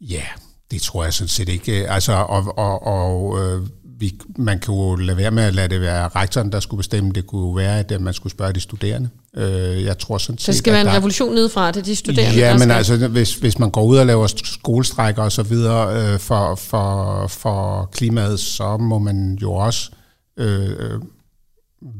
Ja, 0.00 0.24
det 0.70 0.82
tror 0.82 1.04
jeg 1.04 1.14
sådan 1.14 1.28
set 1.28 1.48
ikke. 1.48 1.90
Altså, 1.90 2.12
og, 2.12 2.58
og, 2.58 2.86
og 2.86 3.38
øh, 3.38 3.66
vi, 3.98 4.20
man 4.36 4.58
kan 4.58 4.74
jo 4.74 4.94
lade 4.94 5.16
være 5.16 5.30
med 5.30 5.42
at 5.42 5.54
lade 5.54 5.68
det 5.68 5.80
være 5.80 6.08
rektoren, 6.08 6.52
der 6.52 6.60
skulle 6.60 6.78
bestemme. 6.78 7.12
Det 7.12 7.26
kunne 7.26 7.40
jo 7.40 7.50
være, 7.50 7.78
at 7.78 8.00
man 8.00 8.14
skulle 8.14 8.30
spørge 8.30 8.52
de 8.52 8.60
studerende. 8.60 9.08
Øh, 9.36 9.84
jeg 9.84 9.98
tror 9.98 10.18
sådan 10.18 10.38
set, 10.38 10.46
det 10.46 10.56
skal 10.56 10.72
være 10.72 10.82
en 10.82 10.92
revolution 10.92 11.34
nedefra 11.34 11.72
til 11.72 11.86
de 11.86 11.96
studerende? 11.96 12.38
Ja, 12.38 12.58
men 12.58 12.70
altså, 12.70 13.08
hvis, 13.08 13.34
hvis 13.34 13.58
man 13.58 13.70
går 13.70 13.82
ud 13.82 13.96
og 13.96 14.06
laver 14.06 14.26
skolestrækker 14.44 15.22
og 15.22 15.32
så 15.32 15.42
videre 15.42 16.12
øh, 16.12 16.18
for, 16.18 16.54
for, 16.54 17.26
for 17.26 17.88
klimaet, 17.92 18.40
så 18.40 18.76
må 18.76 18.98
man 18.98 19.38
jo 19.42 19.52
også 19.52 19.90
øh, 20.36 21.00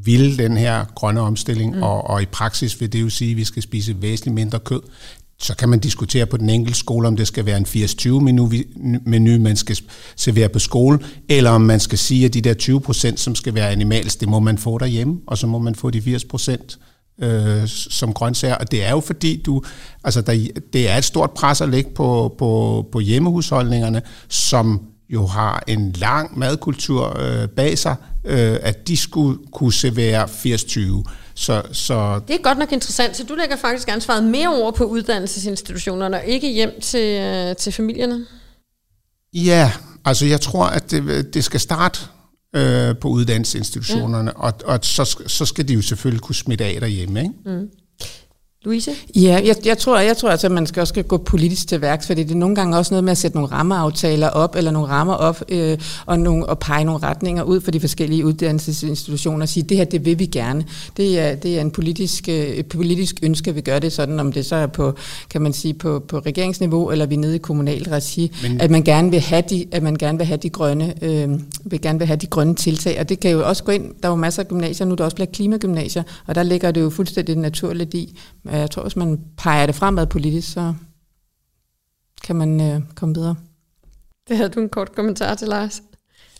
ville 0.03 0.37
den 0.37 0.57
her 0.57 0.85
grønne 0.95 1.21
omstilling, 1.21 1.75
mm. 1.75 1.83
og, 1.83 2.09
og 2.09 2.21
i 2.21 2.25
praksis 2.25 2.81
vil 2.81 2.93
det 2.93 3.01
jo 3.01 3.09
sige, 3.09 3.31
at 3.31 3.37
vi 3.37 3.43
skal 3.43 3.63
spise 3.63 4.01
væsentligt 4.01 4.35
mindre 4.35 4.59
kød. 4.59 4.81
Så 5.41 5.55
kan 5.55 5.69
man 5.69 5.79
diskutere 5.79 6.25
på 6.25 6.37
den 6.37 6.49
enkelte 6.49 6.79
skole, 6.79 7.07
om 7.07 7.15
det 7.15 7.27
skal 7.27 7.45
være 7.45 7.57
en 7.57 7.65
80-20 7.65 8.09
menu, 9.09 9.39
man 9.39 9.55
skal 9.55 9.77
servere 10.15 10.49
på 10.49 10.59
skole, 10.59 10.99
eller 11.29 11.51
om 11.51 11.61
man 11.61 11.79
skal 11.79 11.97
sige, 11.97 12.25
at 12.25 12.33
de 12.33 12.41
der 12.41 12.53
20 12.53 12.81
procent, 12.81 13.19
som 13.19 13.35
skal 13.35 13.53
være 13.53 13.69
animalsk, 13.69 14.19
det 14.19 14.29
må 14.29 14.39
man 14.39 14.57
få 14.57 14.77
derhjemme, 14.77 15.19
og 15.27 15.37
så 15.37 15.47
må 15.47 15.59
man 15.59 15.75
få 15.75 15.89
de 15.89 16.01
80 16.01 16.25
procent 16.25 16.79
øh, 17.21 17.67
som 17.67 18.13
grøntsager. 18.13 18.55
Og 18.55 18.71
det 18.71 18.85
er 18.85 18.91
jo 18.91 18.99
fordi, 18.99 19.41
du, 19.45 19.61
altså 20.03 20.21
der, 20.21 20.47
det 20.73 20.89
er 20.89 20.97
et 20.97 21.05
stort 21.05 21.31
pres 21.31 21.61
at 21.61 21.69
lægge 21.69 21.89
på, 21.95 22.35
på, 22.37 22.85
på 22.91 22.99
hjemmehusholdningerne, 22.99 24.01
som 24.29 24.81
jo 25.09 25.25
har 25.25 25.63
en 25.67 25.91
lang 25.91 26.39
madkultur 26.39 27.19
øh, 27.19 27.47
bag 27.47 27.77
sig, 27.77 27.95
øh, 28.25 28.57
at 28.61 28.87
de 28.87 28.97
skulle 28.97 29.39
kunne 29.51 29.73
servere 29.73 30.23
80-20. 30.23 31.11
Så, 31.35 31.63
så 31.71 32.21
det 32.27 32.35
er 32.35 32.41
godt 32.41 32.57
nok 32.57 32.71
interessant, 32.71 33.17
så 33.17 33.23
du 33.23 33.35
lægger 33.35 33.55
faktisk 33.55 33.87
ansvaret 33.87 34.23
mere 34.23 34.47
over 34.47 34.71
på 34.71 34.83
uddannelsesinstitutionerne, 34.83 36.17
og 36.17 36.25
ikke 36.25 36.51
hjem 36.51 36.81
til, 36.81 37.21
øh, 37.21 37.55
til 37.55 37.71
familierne? 37.71 38.25
Ja, 39.33 39.71
altså 40.05 40.25
jeg 40.25 40.41
tror, 40.41 40.65
at 40.65 40.91
det, 40.91 41.33
det 41.33 41.43
skal 41.43 41.59
starte 41.59 41.99
øh, 42.55 42.95
på 43.01 43.07
uddannelsesinstitutionerne, 43.07 44.31
ja. 44.37 44.43
og, 44.43 44.53
og 44.65 44.79
så, 44.81 45.23
så 45.27 45.45
skal 45.45 45.67
de 45.67 45.73
jo 45.73 45.81
selvfølgelig 45.81 46.21
kunne 46.21 46.35
smitte 46.35 46.65
af 46.65 46.77
derhjemme. 46.79 47.19
Ikke? 47.21 47.33
Mm. 47.45 47.69
Louise? 48.65 48.91
Ja, 49.15 49.41
jeg, 49.45 49.55
jeg 49.65 49.77
tror, 49.77 49.99
jeg 49.99 50.17
tror 50.17 50.29
altså, 50.29 50.47
at 50.47 50.51
man 50.51 50.67
skal 50.67 50.81
også 50.81 51.03
gå 51.03 51.17
politisk 51.17 51.67
til 51.67 51.81
værks, 51.81 52.07
fordi 52.07 52.23
det 52.23 52.31
er 52.31 52.35
nogle 52.35 52.55
gange 52.55 52.77
også 52.77 52.93
noget 52.93 53.03
med 53.03 53.11
at 53.11 53.17
sætte 53.17 53.37
nogle 53.37 53.51
rammeaftaler 53.51 54.29
op, 54.29 54.55
eller 54.55 54.71
nogle 54.71 54.87
rammer 54.87 55.13
op, 55.13 55.43
øh, 55.49 55.77
og, 56.05 56.19
nogle, 56.19 56.45
og 56.45 56.59
pege 56.59 56.83
nogle 56.83 57.03
retninger 57.03 57.43
ud 57.43 57.61
for 57.61 57.71
de 57.71 57.79
forskellige 57.79 58.25
uddannelsesinstitutioner, 58.25 59.41
og 59.41 59.49
sige, 59.49 59.63
det 59.63 59.77
her, 59.77 59.83
det 59.83 60.05
vil 60.05 60.19
vi 60.19 60.25
gerne. 60.25 60.65
Det 60.97 61.19
er, 61.19 61.35
det 61.35 61.57
er 61.57 61.61
en 61.61 61.71
politisk, 61.71 62.29
øh, 62.29 62.35
et 62.35 62.65
politisk 62.65 63.19
ønske, 63.23 63.49
at 63.49 63.55
vi 63.55 63.61
gør 63.61 63.79
det 63.79 63.93
sådan, 63.93 64.19
om 64.19 64.31
det 64.31 64.45
så 64.45 64.55
er 64.55 64.67
på, 64.67 64.93
kan 65.29 65.41
man 65.41 65.53
sige, 65.53 65.73
på, 65.73 65.99
på 65.99 66.19
regeringsniveau, 66.19 66.91
eller 66.91 67.05
vi 67.05 67.15
er 67.15 67.19
nede 67.19 67.35
i 67.35 67.39
kommunalt 67.39 67.87
regi, 67.87 68.31
Men, 68.43 68.61
at 68.61 68.71
man 68.71 68.83
gerne 68.83 69.11
vil 69.11 69.19
have 69.19 69.43
de, 69.49 69.65
at 69.71 69.83
man 69.83 69.95
gerne 69.95 70.17
vil 70.17 70.27
have 70.27 70.37
de 70.37 70.49
grønne, 70.49 70.93
øh, 71.01 71.29
vil 71.65 71.81
gerne 71.81 71.99
vil 71.99 72.07
have 72.07 72.17
de 72.17 72.27
grønne 72.27 72.55
tiltag, 72.55 72.99
og 72.99 73.09
det 73.09 73.19
kan 73.19 73.31
jo 73.31 73.47
også 73.47 73.63
gå 73.63 73.71
ind, 73.71 73.83
der 74.01 74.07
er 74.07 74.11
jo 74.11 74.15
masser 74.15 74.43
af 74.43 74.47
gymnasier, 74.47 74.87
nu 74.87 74.91
er 74.91 74.95
der 74.95 75.03
også 75.03 75.15
bliver 75.15 75.31
klimagymnasier, 75.33 76.03
og 76.27 76.35
der 76.35 76.43
ligger 76.43 76.71
det 76.71 76.81
jo 76.81 76.89
fuldstændig 76.89 77.35
naturligt 77.35 77.93
i, 77.93 78.19
jeg 78.57 78.71
tror, 78.71 78.81
hvis 78.81 78.95
man 78.95 79.19
peger 79.37 79.65
det 79.65 79.75
fremad 79.75 80.07
politisk, 80.07 80.53
så 80.53 80.73
kan 82.23 82.35
man 82.35 82.61
øh, 82.61 82.81
komme 82.95 83.15
videre. 83.15 83.35
Det 84.27 84.37
havde 84.37 84.49
du 84.49 84.59
en 84.59 84.69
kort 84.69 84.95
kommentar 84.95 85.35
til, 85.35 85.47
Lars. 85.47 85.81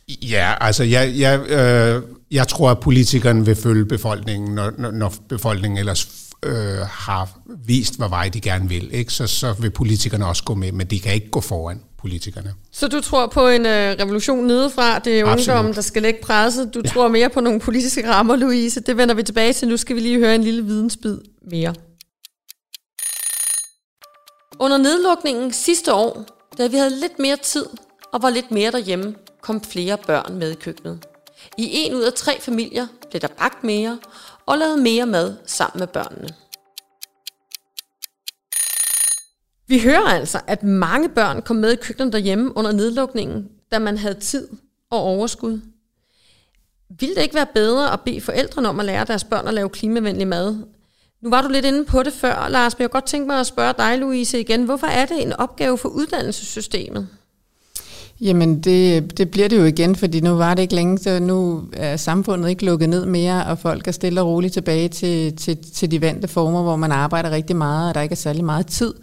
Ja, 0.10 0.54
altså 0.62 0.84
jeg, 0.84 1.14
jeg, 1.18 1.40
øh, 1.50 2.04
jeg 2.32 2.48
tror, 2.48 2.72
at 2.72 2.80
politikerne 2.80 3.46
vil 3.46 3.56
følge 3.56 3.86
befolkningen, 3.86 4.56
når, 4.56 4.92
når 4.92 5.14
befolkningen 5.30 5.78
ellers 5.78 6.30
øh, 6.44 6.78
har 6.90 7.40
vist, 7.66 7.98
hvad 7.98 8.10
vej 8.10 8.30
de 8.30 8.42
gerne 8.42 8.70
vil. 8.70 8.94
Ikke? 8.94 9.14
Så, 9.14 9.28
så 9.28 9.54
vil 9.54 9.72
politikerne 9.72 10.26
også 10.26 10.44
gå 10.44 10.54
med, 10.54 10.72
men 10.72 10.88
de 10.88 11.00
kan 11.00 11.14
ikke 11.14 11.30
gå 11.30 11.42
foran 11.42 11.82
politikerne. 11.98 12.54
Så 12.72 12.88
du 12.88 13.02
tror 13.02 13.28
på 13.28 13.48
en 13.48 13.66
øh, 13.66 13.96
revolution 14.00 14.48
nedefra? 14.48 15.00
Det 15.00 15.20
er 15.20 15.24
ungdommen, 15.24 15.74
der 15.74 15.82
skal 15.82 16.02
lægge 16.02 16.20
presset. 16.24 16.74
Du 16.74 16.82
ja. 16.86 16.90
tror 16.90 17.08
mere 17.08 17.30
på 17.30 17.42
nogle 17.42 17.60
politiske 17.60 18.10
rammer, 18.10 18.36
Louise. 18.36 18.80
Det 18.80 18.98
vender 18.98 19.16
vi 19.16 19.24
tilbage 19.24 19.54
til. 19.54 19.68
Nu 19.68 19.78
skal 19.78 19.96
vi 19.96 20.02
lige 20.02 20.18
høre 20.18 20.36
en 20.36 20.44
lille 20.44 20.66
vidensbid 20.66 21.18
mere. 21.52 21.74
Under 24.62 24.78
nedlukningen 24.78 25.54
sidste 25.54 25.94
år, 25.94 26.26
da 26.58 26.68
vi 26.68 26.78
havde 26.78 27.00
lidt 27.00 27.20
mere 27.20 27.38
tid 27.38 27.66
og 28.12 28.22
var 28.22 28.30
lidt 28.30 28.52
mere 28.52 28.72
derhjemme, 28.72 29.16
kom 29.42 29.62
flere 29.62 29.98
børn 29.98 30.38
med 30.38 30.52
i 30.52 30.56
køkkenet. 30.56 31.06
I 31.58 31.70
en 31.74 31.96
ud 31.96 32.02
af 32.02 32.14
tre 32.14 32.40
familier 32.42 32.88
blev 33.10 33.22
der 33.22 33.28
bagt 33.28 33.64
mere 33.64 34.00
og 34.46 34.58
lavet 34.58 34.80
mere 34.80 35.06
mad 35.06 35.36
sammen 35.46 35.80
med 35.80 35.88
børnene. 35.88 36.30
Vi 39.68 39.80
hører 39.80 40.08
altså, 40.08 40.42
at 40.48 40.64
mange 40.64 41.10
børn 41.10 41.42
kom 41.42 41.56
med 41.56 41.72
i 41.74 41.76
køkkenet 41.76 42.14
derhjemme 42.14 42.58
under 42.58 42.72
nedlukningen, 42.72 43.50
da 43.72 43.80
man 43.80 43.98
havde 43.98 44.20
tid 44.20 44.48
og 44.90 45.00
overskud. 45.00 45.62
Ville 47.00 47.16
det 47.16 47.22
ikke 47.22 47.36
være 47.36 47.48
bedre 47.54 47.94
at 47.94 48.02
bede 48.02 48.22
forældrene 48.22 48.70
om 48.70 48.80
at 48.80 48.86
lære 48.86 49.06
deres 49.06 49.24
børn 49.24 49.48
at 49.48 49.54
lave 49.54 49.70
klimavenlig 49.70 50.28
mad, 50.28 50.64
nu 51.22 51.30
var 51.30 51.42
du 51.42 51.48
lidt 51.48 51.66
inde 51.66 51.86
på 51.86 52.04
det 52.04 52.14
før, 52.14 52.48
Lars, 52.50 52.78
men 52.78 52.82
jeg 52.82 52.90
kunne 52.90 53.02
godt 53.02 53.10
tænke 53.10 53.28
mig 53.28 53.40
at 53.40 53.48
spørge 53.48 53.74
dig, 53.78 53.98
Louise, 53.98 54.40
igen. 54.40 54.64
Hvorfor 54.64 54.88
er 54.88 55.06
det 55.06 55.22
en 55.22 55.34
opgave 55.34 55.78
for 55.78 55.90
uddannelsessystemet? 55.90 57.08
Jamen, 58.22 58.60
det, 58.60 59.18
det 59.18 59.32
bliver 59.32 59.48
det 59.48 59.58
jo 59.58 59.64
igen, 59.64 59.96
fordi 59.96 60.20
nu 60.20 60.34
var 60.34 60.54
det 60.54 60.62
ikke 60.62 60.76
længe, 60.76 60.98
så 60.98 61.20
nu 61.20 61.64
er 61.74 61.98
samfundet 61.98 62.50
ikke 62.50 62.66
lukket 62.66 62.90
ned 62.90 63.06
mere, 63.06 63.46
og 63.46 63.60
folk 63.60 63.88
er 63.88 63.92
stille 63.92 64.22
og 64.22 64.28
roligt 64.28 64.54
tilbage 64.54 64.88
til, 64.88 65.36
til, 65.36 65.58
til 65.74 65.92
de 65.92 66.02
vante 66.02 66.28
former, 66.28 66.62
hvor 66.62 66.76
man 66.76 66.92
arbejder 66.92 67.32
rigtig 67.32 67.56
meget, 67.56 67.90
og 67.90 67.96
der 67.96 68.02
ikke 68.02 68.14
er 68.14 68.18
særlig 68.18 68.46
meget 68.46 68.68
tid. 68.68 68.94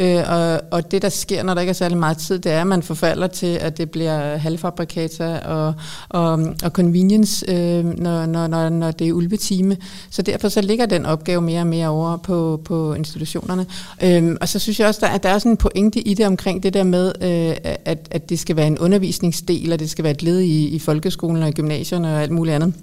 Øh, 0.00 0.22
og, 0.28 0.60
og 0.70 0.90
det, 0.90 1.02
der 1.02 1.08
sker, 1.08 1.42
når 1.42 1.54
der 1.54 1.60
ikke 1.60 1.70
er 1.70 1.74
særlig 1.74 1.98
meget 1.98 2.16
tid, 2.18 2.38
det 2.38 2.52
er, 2.52 2.60
at 2.60 2.66
man 2.66 2.82
forfalder 2.82 3.26
til, 3.26 3.46
at 3.46 3.78
det 3.78 3.90
bliver 3.90 4.36
halvfabrikater 4.36 5.40
og, 5.40 5.74
og, 6.08 6.32
og 6.64 6.70
convenience, 6.70 7.44
øh, 7.48 7.84
når, 7.84 8.26
når, 8.26 8.46
når, 8.46 8.68
når 8.68 8.90
det 8.90 9.08
er 9.08 9.12
ulvetime. 9.12 9.76
Så 10.10 10.22
derfor 10.22 10.48
så 10.48 10.60
ligger 10.60 10.86
den 10.86 11.06
opgave 11.06 11.40
mere 11.40 11.60
og 11.60 11.66
mere 11.66 11.88
over 11.88 12.16
på, 12.16 12.60
på 12.64 12.94
institutionerne. 12.94 13.66
Øh, 14.02 14.36
og 14.40 14.48
så 14.48 14.58
synes 14.58 14.80
jeg 14.80 14.88
også, 14.88 15.00
der, 15.02 15.08
at 15.08 15.22
der 15.22 15.28
er 15.28 15.38
sådan 15.38 15.52
en 15.52 15.56
pointe 15.56 16.00
i 16.00 16.14
det 16.14 16.26
omkring 16.26 16.62
det 16.62 16.74
der 16.74 16.84
med, 16.84 17.12
øh, 17.22 17.56
at, 17.84 18.08
at 18.10 18.30
det 18.30 18.38
skal 18.38 18.56
være 18.56 18.61
en 18.66 18.78
undervisningsdel, 18.78 19.72
og 19.72 19.78
det 19.78 19.90
skal 19.90 20.02
være 20.02 20.12
et 20.12 20.22
led 20.22 20.40
i, 20.40 20.68
i 20.68 20.78
folkeskolen 20.78 21.42
og 21.42 21.48
i 21.48 21.52
gymnasierne 21.52 22.14
og 22.14 22.22
alt 22.22 22.32
muligt 22.32 22.54
andet 22.54 22.74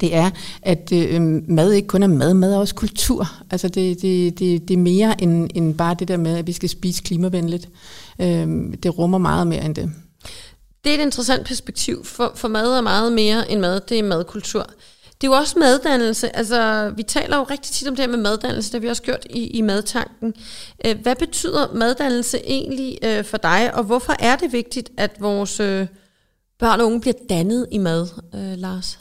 det 0.00 0.14
er, 0.14 0.30
at 0.62 0.92
øh, 0.92 1.22
mad 1.48 1.72
ikke 1.72 1.88
kun 1.88 2.02
er 2.02 2.06
mad, 2.06 2.34
mad 2.34 2.52
er 2.52 2.58
også 2.58 2.74
kultur. 2.74 3.26
Altså 3.50 3.68
det, 3.68 4.02
det, 4.02 4.38
det, 4.38 4.68
det 4.68 4.74
er 4.74 4.78
mere 4.78 5.22
end, 5.22 5.50
end 5.54 5.74
bare 5.74 5.96
det 5.98 6.08
der 6.08 6.16
med, 6.16 6.38
at 6.38 6.46
vi 6.46 6.52
skal 6.52 6.68
spise 6.68 7.02
klimavenligt. 7.02 7.68
Øh, 8.18 8.48
det 8.82 8.98
rummer 8.98 9.18
meget 9.18 9.46
mere 9.46 9.64
end 9.64 9.74
det. 9.74 9.92
Det 10.84 10.90
er 10.90 10.98
et 10.98 11.02
interessant 11.02 11.46
perspektiv, 11.46 12.04
for, 12.04 12.32
for 12.34 12.48
mad 12.48 12.66
er 12.66 12.80
meget 12.80 13.12
mere 13.12 13.50
end 13.50 13.60
mad, 13.60 13.80
det 13.88 13.98
er 13.98 14.02
madkultur. 14.02 14.70
Det 15.24 15.30
er 15.30 15.34
jo 15.36 15.40
også 15.40 15.58
maddannelse. 15.58 16.36
Altså, 16.36 16.92
vi 16.96 17.02
taler 17.02 17.36
jo 17.36 17.42
rigtig 17.42 17.72
tit 17.72 17.88
om 17.88 17.96
det 17.96 18.02
her 18.04 18.10
med 18.10 18.18
maddannelse, 18.18 18.72
det 18.72 18.74
har 18.74 18.80
vi 18.80 18.88
også 18.88 19.02
gjort 19.02 19.26
i, 19.30 19.46
i 19.46 19.60
madtanken. 19.60 20.34
Øh, 20.86 21.00
hvad 21.02 21.16
betyder 21.16 21.74
maddannelse 21.74 22.38
egentlig 22.44 22.98
øh, 23.02 23.24
for 23.24 23.36
dig, 23.36 23.74
og 23.74 23.84
hvorfor 23.84 24.14
er 24.18 24.36
det 24.36 24.52
vigtigt, 24.52 24.90
at 24.96 25.10
vores 25.20 25.60
øh, 25.60 25.86
børn 26.58 26.80
og 26.80 26.86
unge 26.86 27.00
bliver 27.00 27.14
dannet 27.28 27.66
i 27.70 27.78
mad, 27.78 28.08
øh, 28.34 28.58
Lars? 28.58 28.98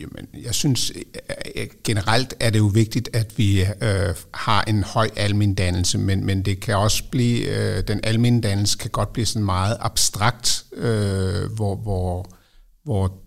Jamen, 0.00 0.28
jeg 0.44 0.54
synes 0.54 0.92
øh, 0.94 1.02
øh, 1.56 1.66
generelt 1.84 2.34
er 2.40 2.50
det 2.50 2.58
jo 2.58 2.70
vigtigt, 2.74 3.08
at 3.12 3.38
vi 3.38 3.60
øh, 3.60 4.14
har 4.34 4.62
en 4.62 4.82
høj 4.82 5.10
almen 5.16 5.54
dannelse, 5.54 5.98
men, 5.98 6.26
men 6.26 6.42
det 6.42 6.60
kan 6.60 6.76
også 6.76 7.04
blive, 7.10 7.46
øh, 7.46 7.88
den 7.88 8.00
almen 8.02 8.40
dannelse 8.40 8.78
kan 8.78 8.90
godt 8.90 9.12
blive 9.12 9.26
sådan 9.26 9.44
meget 9.44 9.76
abstrakt, 9.80 10.64
øh, 10.72 11.52
hvor, 11.52 11.76
hvor, 11.76 12.26
hvor 12.84 13.22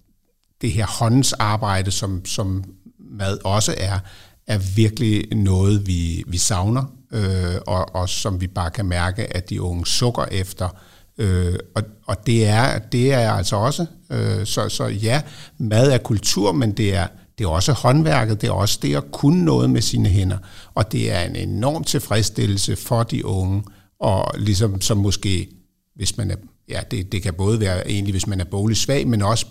det 0.62 0.72
her 0.72 0.86
håndens 1.00 1.34
arbejde, 1.34 1.92
som, 1.92 2.26
som 2.26 2.64
mad 3.12 3.38
også 3.44 3.76
er, 3.78 4.00
er 4.48 4.58
virkelig 4.76 5.36
noget, 5.36 5.88
vi, 5.88 6.24
vi 6.28 6.38
savner, 6.38 6.84
øh, 7.12 7.56
og, 7.68 7.96
og 7.96 8.10
som 8.10 8.42
vi 8.42 8.48
bare 8.48 8.72
kan 8.72 8.86
mærke, 8.86 9.36
at 9.36 9.50
de 9.50 9.62
unge 9.62 9.86
sukker 9.86 10.26
efter. 10.32 10.70
Øh, 11.18 11.56
og 11.76 11.84
og 12.08 12.26
det, 12.26 12.46
er, 12.46 12.80
det 12.80 13.14
er 13.14 13.32
altså 13.32 13.56
også, 13.56 13.86
øh, 14.12 14.46
så, 14.46 14.70
så 14.70 14.86
ja, 14.86 15.22
mad 15.58 15.92
er 15.92 15.98
kultur, 15.98 16.52
men 16.52 16.72
det 16.72 16.96
er, 16.96 17.08
det 17.38 17.44
er 17.44 17.48
også 17.48 17.74
håndværket, 17.74 18.42
det 18.42 18.48
er 18.48 18.52
også 18.52 18.80
det 18.82 18.96
at 18.96 19.12
kunne 19.12 19.46
noget 19.46 19.70
med 19.70 19.82
sine 19.82 20.10
hænder. 20.10 20.38
Og 20.76 20.92
det 20.92 21.12
er 21.12 21.22
en 21.22 21.36
enorm 21.36 21.84
tilfredsstillelse 21.84 22.76
for 22.76 23.04
de 23.04 23.26
unge, 23.26 23.64
og 24.00 24.32
ligesom 24.38 24.82
som 24.82 24.98
måske, 24.98 25.50
hvis 25.96 26.18
man 26.18 26.32
er, 26.32 26.36
ja, 26.70 26.82
det, 26.92 27.12
det 27.12 27.22
kan 27.22 27.34
både 27.34 27.60
være 27.60 27.92
egentlig, 27.92 28.14
hvis 28.14 28.28
man 28.28 28.40
er 28.40 28.46
bolig 28.46 28.78
svag, 28.78 29.08
men 29.08 29.22
også 29.22 29.46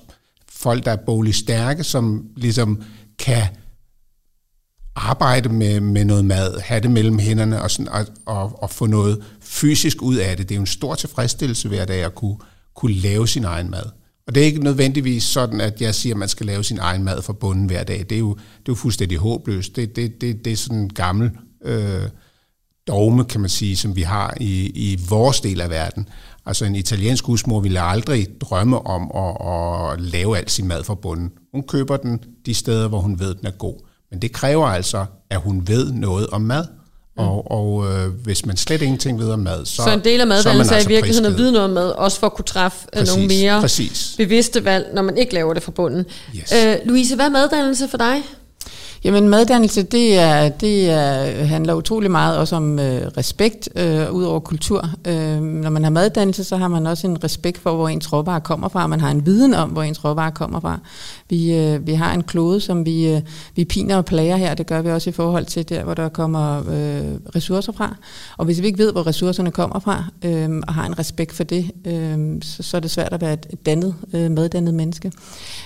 folk, 0.65 0.85
der 0.85 0.91
er 0.91 1.05
bolig 1.07 1.35
stærke, 1.35 1.85
som 1.85 2.27
ligesom 2.37 2.83
kan 3.19 3.43
arbejde 4.97 5.49
med, 5.49 5.81
med 5.81 6.05
noget 6.05 6.25
mad, 6.25 6.61
have 6.61 6.81
det 6.81 6.91
mellem 6.91 7.19
hænderne 7.19 7.63
og, 7.63 7.71
sådan, 7.71 7.89
og, 7.89 8.07
og, 8.27 8.63
og 8.63 8.71
få 8.71 8.87
noget 8.87 9.25
fysisk 9.41 10.03
ud 10.03 10.17
af 10.17 10.37
det. 10.37 10.49
Det 10.49 10.55
er 10.55 10.57
jo 10.57 10.63
en 10.63 10.67
stor 10.67 10.95
tilfredsstillelse 10.95 11.69
hver 11.69 11.85
dag 11.85 12.05
at 12.05 12.15
kunne, 12.15 12.37
kunne 12.75 12.95
lave 12.95 13.29
sin 13.29 13.45
egen 13.45 13.71
mad. 13.71 13.85
Og 14.27 14.35
det 14.35 14.41
er 14.41 14.47
ikke 14.47 14.65
nødvendigvis 14.65 15.25
sådan, 15.25 15.61
at 15.61 15.81
jeg 15.81 15.95
siger, 15.95 16.15
at 16.15 16.19
man 16.19 16.29
skal 16.29 16.47
lave 16.47 16.65
sin 16.65 16.79
egen 16.79 17.05
mad 17.05 17.23
fra 17.23 17.33
bunden 17.33 17.67
hver 17.67 17.85
dag. 17.85 17.99
Det 17.99 18.13
er 18.13 18.19
jo, 18.19 18.35
det 18.35 18.69
er 18.69 18.73
jo 18.73 18.75
fuldstændig 18.75 19.19
håbløst. 19.19 19.77
Det, 19.77 19.97
det, 19.97 20.21
det, 20.21 20.45
det 20.45 20.53
er 20.53 20.57
sådan 20.57 20.79
en 20.79 20.93
gammel 20.93 21.31
øh, 21.65 22.09
dogme, 22.87 23.25
kan 23.25 23.41
man 23.41 23.51
sige, 23.51 23.77
som 23.77 23.97
vi 23.97 24.03
har 24.03 24.35
i, 24.41 24.67
i 24.67 24.99
vores 25.09 25.41
del 25.41 25.61
af 25.61 25.71
verden. 25.71 26.09
Altså 26.47 26.65
en 26.65 26.75
italiensk 26.75 27.25
husmor 27.25 27.61
ville 27.61 27.81
aldrig 27.81 28.29
drømme 28.41 28.87
om 28.87 29.11
at, 29.15 29.93
at 29.93 30.01
lave 30.01 30.39
alt 30.39 30.51
sin 30.51 30.69
mad 30.69 30.85
fra 30.85 30.95
bunden. 30.95 31.31
Hun 31.53 31.63
køber 31.63 31.97
den 31.97 32.21
de 32.47 32.55
steder, 32.55 32.89
hvor 32.89 33.01
hun 33.01 33.21
ved, 33.21 33.35
den 33.35 33.47
er 33.47 33.51
god. 33.51 33.75
Men 34.11 34.23
det 34.23 34.33
kræver 34.33 34.67
altså, 34.67 35.05
at 35.31 35.41
hun 35.41 35.69
ved 35.69 35.93
noget 35.93 36.27
om 36.27 36.41
mad. 36.41 36.65
Mm. 37.17 37.23
Og, 37.23 37.51
og 37.51 37.93
øh, 37.93 38.09
hvis 38.09 38.47
man 38.47 38.57
slet 38.57 38.83
ingenting 38.83 39.19
ved 39.19 39.31
om 39.31 39.39
mad, 39.39 39.67
så 39.67 39.83
Så 39.83 39.91
en 39.91 40.05
del 40.05 40.21
af 40.21 40.27
maddannelse 40.27 40.73
er, 40.73 40.77
altså 40.77 40.91
i 40.91 40.93
virkeligheden 40.93 41.33
at 41.33 41.39
vide 41.39 41.53
noget 41.53 41.65
om 41.65 41.71
mad, 41.71 41.91
også 41.91 42.21
for 42.21 42.27
at 42.27 42.35
kunne 42.35 42.45
træffe 42.45 42.87
øh, 42.93 42.99
præcis, 42.99 43.17
nogle 43.17 43.29
mere 43.29 43.61
præcis. 43.61 44.15
bevidste 44.17 44.65
valg, 44.65 44.91
når 44.95 45.03
man 45.03 45.17
ikke 45.17 45.35
laver 45.35 45.55
det 45.55 45.63
fra 45.63 45.73
bunden. 45.73 46.05
Yes. 46.37 46.53
Øh, 46.53 46.77
Louise, 46.85 47.15
hvad 47.15 47.25
er 47.25 47.31
maddannelse 47.31 47.89
for 47.89 47.99
dig? 47.99 48.23
Jamen 49.05 49.29
maddannelse, 49.29 49.83
det, 49.83 50.19
er, 50.19 50.49
det 50.49 50.91
er, 50.91 51.45
handler 51.45 51.75
utrolig 51.75 52.11
meget 52.11 52.39
også 52.39 52.57
om 52.57 52.79
øh, 52.79 53.07
respekt, 53.17 53.69
øh, 53.77 54.13
ud 54.13 54.25
over 54.25 54.41
kultur. 54.41 54.85
Øh, 55.05 55.41
når 55.41 55.71
man 55.71 55.85
har 55.85 55.91
maddannelse, 55.91 56.45
så 56.45 56.57
har 56.57 56.69
man 56.69 56.87
også 56.87 57.07
en 57.07 57.25
respekt 57.25 57.59
for, 57.59 57.75
hvor 57.75 57.89
ens 57.89 58.13
råvarer 58.13 58.41
kommer 58.41 58.69
fra. 58.69 58.87
Man 58.87 59.01
har 59.01 59.11
en 59.11 59.27
viden 59.27 59.55
om, 59.55 59.71
hvor 59.71 59.83
ens 59.83 60.05
råvarer 60.05 60.31
kommer 60.31 60.61
fra. 60.61 60.79
Vi, 61.31 61.55
øh, 61.55 61.87
vi 61.87 61.93
har 61.95 62.15
en 62.15 62.23
klode, 62.23 62.61
som 62.61 62.87
vi, 62.87 63.09
øh, 63.09 63.21
vi 63.57 63.65
piner 63.65 63.97
og 63.97 64.05
plager 64.05 64.37
her. 64.37 64.55
Det 64.55 64.67
gør 64.67 64.83
vi 64.83 64.91
også 64.91 65.11
i 65.11 65.13
forhold 65.13 65.45
til 65.45 65.69
der, 65.69 65.85
hvor 65.85 65.95
der 65.95 66.09
kommer 66.09 66.59
øh, 66.59 67.35
ressourcer 67.37 67.73
fra. 67.73 67.97
Og 68.37 68.45
hvis 68.45 68.63
vi 68.63 68.67
ikke 68.67 68.79
ved, 68.79 68.93
hvor 68.93 69.07
ressourcerne 69.07 69.51
kommer 69.51 69.79
fra, 69.79 70.05
øh, 70.25 70.63
og 70.67 70.75
har 70.75 70.87
en 70.87 70.99
respekt 70.99 71.33
for 71.33 71.45
det, 71.45 71.71
øh, 71.85 72.43
så, 72.43 72.63
så 72.63 72.77
er 72.77 72.81
det 72.81 72.91
svært 72.91 73.13
at 73.13 73.21
være 73.21 73.33
et 73.33 73.67
dannet, 73.67 73.95
øh, 74.13 74.31
meddannet 74.31 74.75
menneske. 74.75 75.13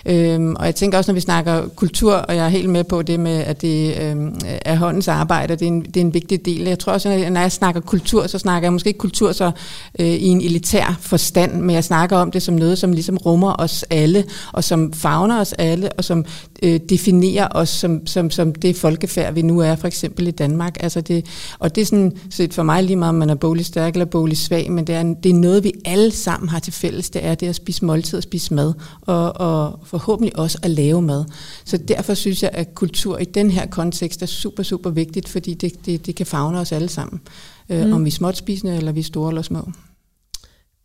Øh, 0.07 0.41
og 0.51 0.67
jeg 0.67 0.75
tænker 0.75 0.99
også, 0.99 1.13
når 1.13 1.15
vi 1.15 1.21
snakker 1.21 1.69
kultur, 1.69 2.15
og 2.15 2.37
jeg 2.37 2.45
er 2.45 2.49
helt 2.49 2.71
med 2.71 2.85
på 2.85 3.03
det 3.03 3.21
med, 3.21 3.37
at 3.37 3.63
det 3.63 3.89
øh, 4.01 4.33
er 4.45 4.77
håndens 4.77 5.09
arbejde, 5.09 5.57
det 5.57 5.63
er, 5.63 5.67
en, 5.67 5.83
det 5.83 5.97
er 5.97 6.01
en 6.01 6.15
vigtig 6.15 6.45
del. 6.45 6.61
Jeg 6.61 6.79
tror 6.79 6.93
også, 6.93 7.09
at 7.09 7.33
når 7.33 7.41
jeg 7.41 7.53
snakker 7.53 7.81
kultur, 7.81 8.27
så 8.27 8.39
snakker 8.39 8.67
jeg 8.67 8.73
måske 8.73 8.89
ikke 8.89 8.99
kultur 8.99 9.33
så 9.33 9.51
øh, 9.99 10.07
i 10.07 10.27
en 10.27 10.41
elitær 10.41 10.99
forstand, 11.01 11.53
men 11.53 11.75
jeg 11.75 11.85
snakker 11.85 12.17
om 12.17 12.31
det 12.31 12.43
som 12.43 12.55
noget, 12.55 12.79
som 12.79 12.93
ligesom 12.93 13.17
rummer 13.17 13.55
os 13.59 13.85
alle, 13.91 14.25
og 14.53 14.65
som 14.65 14.93
fagner 14.93 15.41
os 15.41 15.55
alle, 15.59 15.93
og 15.93 16.05
som 16.05 16.25
øh, 16.63 16.81
definerer 16.89 17.49
os 17.51 17.69
som, 17.69 18.07
som, 18.07 18.31
som 18.31 18.55
det 18.55 18.77
folkefærd, 18.77 19.35
vi 19.35 19.43
nu 19.43 19.61
er, 19.61 19.77
for 19.77 19.87
eksempel 19.87 20.29
i 20.29 20.31
Danmark. 20.31 20.77
Altså 20.81 21.01
det, 21.01 21.27
og 21.59 21.75
det 21.75 21.81
er 21.81 21.85
sådan 21.87 22.13
set 22.31 22.55
for 22.55 22.63
mig 22.63 22.85
lige 22.85 22.97
meget, 22.97 23.09
om 23.09 23.15
man 23.15 23.31
er 23.31 23.35
bolig 23.35 23.67
stærk 23.67 23.95
eller 23.95 24.05
bolig 24.05 24.37
svag, 24.37 24.73
men 24.73 24.87
det 24.87 24.95
er, 24.95 25.03
det 25.03 25.31
er 25.31 25.35
noget, 25.35 25.65
vi 25.65 25.73
alle 25.85 26.11
sammen 26.11 26.49
har 26.49 26.59
til 26.59 26.73
fælles. 26.73 27.11
Det 27.11 27.25
er 27.25 27.35
det 27.35 27.49
at 27.49 27.55
spise 27.55 27.85
måltid 27.85 28.17
og 28.17 28.23
spise 28.23 28.55
mad, 28.55 28.73
og, 29.01 29.37
og 29.37 29.81
forhåbentlig 29.85 30.39
også 30.39 30.59
at 30.63 30.71
lave 30.71 31.03
mad. 31.03 31.25
Så 31.65 31.77
derfor 31.77 32.15
synes 32.15 32.43
jeg, 32.43 32.51
at 32.53 32.75
kultur 32.75 33.19
i 33.19 33.25
den 33.25 33.51
her 33.51 33.67
kontekst 33.67 34.23
er 34.23 34.27
super, 34.27 34.63
super 34.63 34.91
vigtigt, 34.91 35.29
fordi 35.29 35.55
det, 35.55 35.87
det, 35.87 36.07
det 36.07 36.15
kan 36.15 36.27
fagne 36.27 36.59
os 36.59 36.73
alle 36.73 36.89
sammen. 36.89 37.21
Øh, 37.69 37.87
mm. 37.87 37.93
Om 37.93 38.05
vi 38.05 38.09
er 38.09 38.13
småt 38.13 38.37
spisende, 38.37 38.77
eller 38.77 38.93
vi 38.93 39.01
er 39.01 39.05
store 39.05 39.31
eller 39.31 39.43
små 39.43 39.71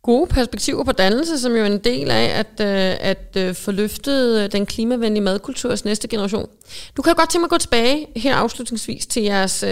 gode 0.04 0.26
perspektiver 0.26 0.84
på 0.84 0.92
dannelse, 0.92 1.38
som 1.38 1.52
jo 1.52 1.62
er 1.62 1.66
en 1.66 1.78
del 1.78 2.10
af 2.10 2.38
at, 2.38 2.66
øh, 2.66 2.96
at 3.00 3.36
øh, 3.36 3.54
få 3.54 3.70
løftet 3.70 4.40
øh, 4.40 4.52
den 4.52 4.66
klimavenlige 4.66 5.22
madkulturs 5.22 5.84
næste 5.84 6.08
generation. 6.08 6.48
Du 6.96 7.02
kan 7.02 7.14
godt 7.14 7.30
tænke 7.30 7.40
mig 7.40 7.46
at 7.46 7.50
gå 7.50 7.58
tilbage 7.58 8.06
her 8.16 8.36
afslutningsvis 8.36 9.06
til 9.06 9.22
jeres, 9.22 9.64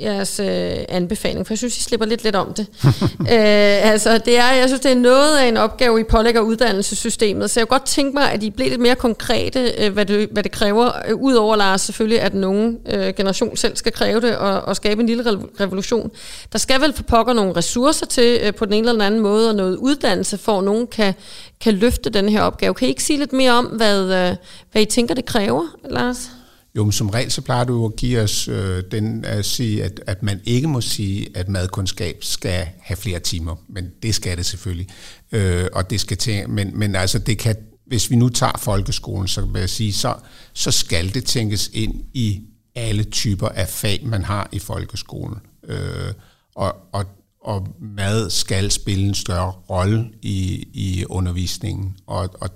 jeres 0.00 0.40
anbefaling, 0.88 1.46
for 1.46 1.54
jeg 1.54 1.58
synes, 1.58 1.78
I 1.78 1.82
slipper 1.82 2.06
lidt 2.06 2.24
lidt 2.24 2.36
om 2.36 2.54
det. 2.54 2.66
øh, 3.20 3.90
altså, 3.92 4.18
det 4.18 4.38
er, 4.38 4.52
jeg 4.52 4.68
synes, 4.68 4.80
det 4.80 4.90
er 4.90 4.96
noget 4.96 5.38
af 5.38 5.48
en 5.48 5.56
opgave, 5.56 6.00
I 6.00 6.04
pålægger 6.04 6.40
uddannelsessystemet, 6.40 7.50
så 7.50 7.60
jeg 7.60 7.68
kunne 7.68 7.78
godt 7.78 7.88
tænke 7.88 8.14
mig, 8.14 8.32
at 8.32 8.42
I 8.42 8.50
bliver 8.50 8.70
lidt 8.70 8.80
mere 8.80 8.94
konkrete, 8.94 9.90
hvad, 9.92 10.06
det, 10.06 10.28
hvad 10.32 10.42
det 10.42 10.52
kræver, 10.52 10.90
udover 11.14 11.56
Lars 11.56 11.80
selvfølgelig, 11.80 12.20
at 12.20 12.34
nogen 12.34 12.78
generation 13.16 13.56
selv 13.56 13.76
skal 13.76 13.92
kræve 13.92 14.20
det 14.20 14.36
og, 14.36 14.60
og 14.60 14.76
skabe 14.76 15.00
en 15.00 15.06
lille 15.06 15.24
revolution. 15.60 16.10
Der 16.52 16.58
skal 16.58 16.80
vel 16.80 16.92
for 16.92 17.02
pokker 17.02 17.32
nogle 17.32 17.56
ressourcer 17.56 18.06
til 18.06 18.52
på 18.52 18.64
den 18.64 18.72
ene 18.72 18.80
eller 18.80 18.92
den 18.92 19.00
anden 19.00 19.20
måde, 19.20 19.48
og 19.48 19.54
noget 19.64 19.76
uddannelse, 19.76 20.38
for 20.38 20.58
at 20.58 20.64
nogen 20.64 20.86
kan, 20.86 21.14
kan 21.60 21.74
løfte 21.74 22.10
den 22.10 22.28
her 22.28 22.42
opgave. 22.42 22.74
Kan 22.74 22.88
I 22.88 22.88
ikke 22.88 23.04
sige 23.04 23.18
lidt 23.18 23.32
mere 23.32 23.52
om, 23.52 23.64
hvad, 23.64 24.02
øh, 24.02 24.36
hvad 24.72 24.82
I 24.82 24.84
tænker, 24.84 25.14
det 25.14 25.24
kræver, 25.24 25.66
Lars? 25.90 26.30
Jo, 26.76 26.84
men 26.84 26.92
som 26.92 27.10
regel 27.10 27.30
så 27.30 27.40
plejer 27.40 27.64
du 27.64 27.86
at 27.86 27.96
give 27.96 28.20
os 28.20 28.48
øh, 28.48 28.82
den 28.90 29.24
at 29.24 29.44
sige, 29.44 29.84
at, 29.84 30.00
at 30.06 30.22
man 30.22 30.40
ikke 30.44 30.68
må 30.68 30.80
sige, 30.80 31.28
at 31.34 31.48
madkundskab 31.48 32.16
skal 32.20 32.68
have 32.80 32.96
flere 32.96 33.18
timer, 33.18 33.56
men 33.68 33.90
det 34.02 34.14
skal 34.14 34.36
det 34.36 34.46
selvfølgelig. 34.46 34.88
Øh, 35.32 35.66
og 35.72 35.90
det 35.90 36.00
skal 36.00 36.16
tænke, 36.16 36.50
men, 36.50 36.78
men 36.78 36.96
altså 36.96 37.18
det 37.18 37.38
kan, 37.38 37.56
hvis 37.86 38.10
vi 38.10 38.16
nu 38.16 38.28
tager 38.28 38.58
folkeskolen, 38.58 39.28
så 39.28 39.40
vil 39.40 39.60
jeg 39.60 39.70
sige, 39.70 39.92
så, 39.92 40.14
så 40.52 40.70
skal 40.70 41.14
det 41.14 41.24
tænkes 41.24 41.70
ind 41.72 42.04
i 42.14 42.40
alle 42.74 43.04
typer 43.04 43.48
af 43.48 43.68
fag, 43.68 44.00
man 44.04 44.24
har 44.24 44.48
i 44.52 44.58
folkeskolen. 44.58 45.38
Øh, 45.68 46.12
og, 46.54 46.76
og 46.92 47.04
og 47.44 47.68
mad 47.80 48.30
skal 48.30 48.70
spille 48.70 49.06
en 49.06 49.14
større 49.14 49.50
rolle 49.50 50.10
i, 50.22 50.68
i 50.72 51.04
undervisningen. 51.08 51.96
Og, 52.06 52.28
og 52.40 52.50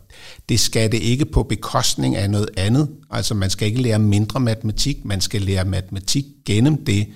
det 0.48 0.60
skal 0.60 0.92
det 0.92 0.98
ikke 1.02 1.24
på 1.24 1.42
bekostning 1.42 2.16
af 2.16 2.30
noget 2.30 2.48
andet. 2.56 2.88
Altså 3.10 3.34
man 3.34 3.50
skal 3.50 3.68
ikke 3.68 3.82
lære 3.82 3.98
mindre 3.98 4.40
matematik, 4.40 5.04
man 5.04 5.20
skal 5.20 5.42
lære 5.42 5.64
matematik 5.64 6.24
gennem 6.46 6.84
det 6.84 7.06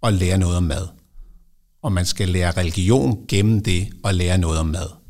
og 0.00 0.12
lære 0.12 0.38
noget 0.38 0.56
om 0.56 0.62
mad. 0.62 0.86
og 1.82 1.92
man 1.92 2.06
skal 2.06 2.28
lære 2.28 2.50
religion 2.50 3.24
gennem 3.28 3.62
det 3.62 3.88
og 4.04 4.14
lære 4.14 4.38
noget 4.38 4.58
om 4.58 4.66
mad. 4.66 5.01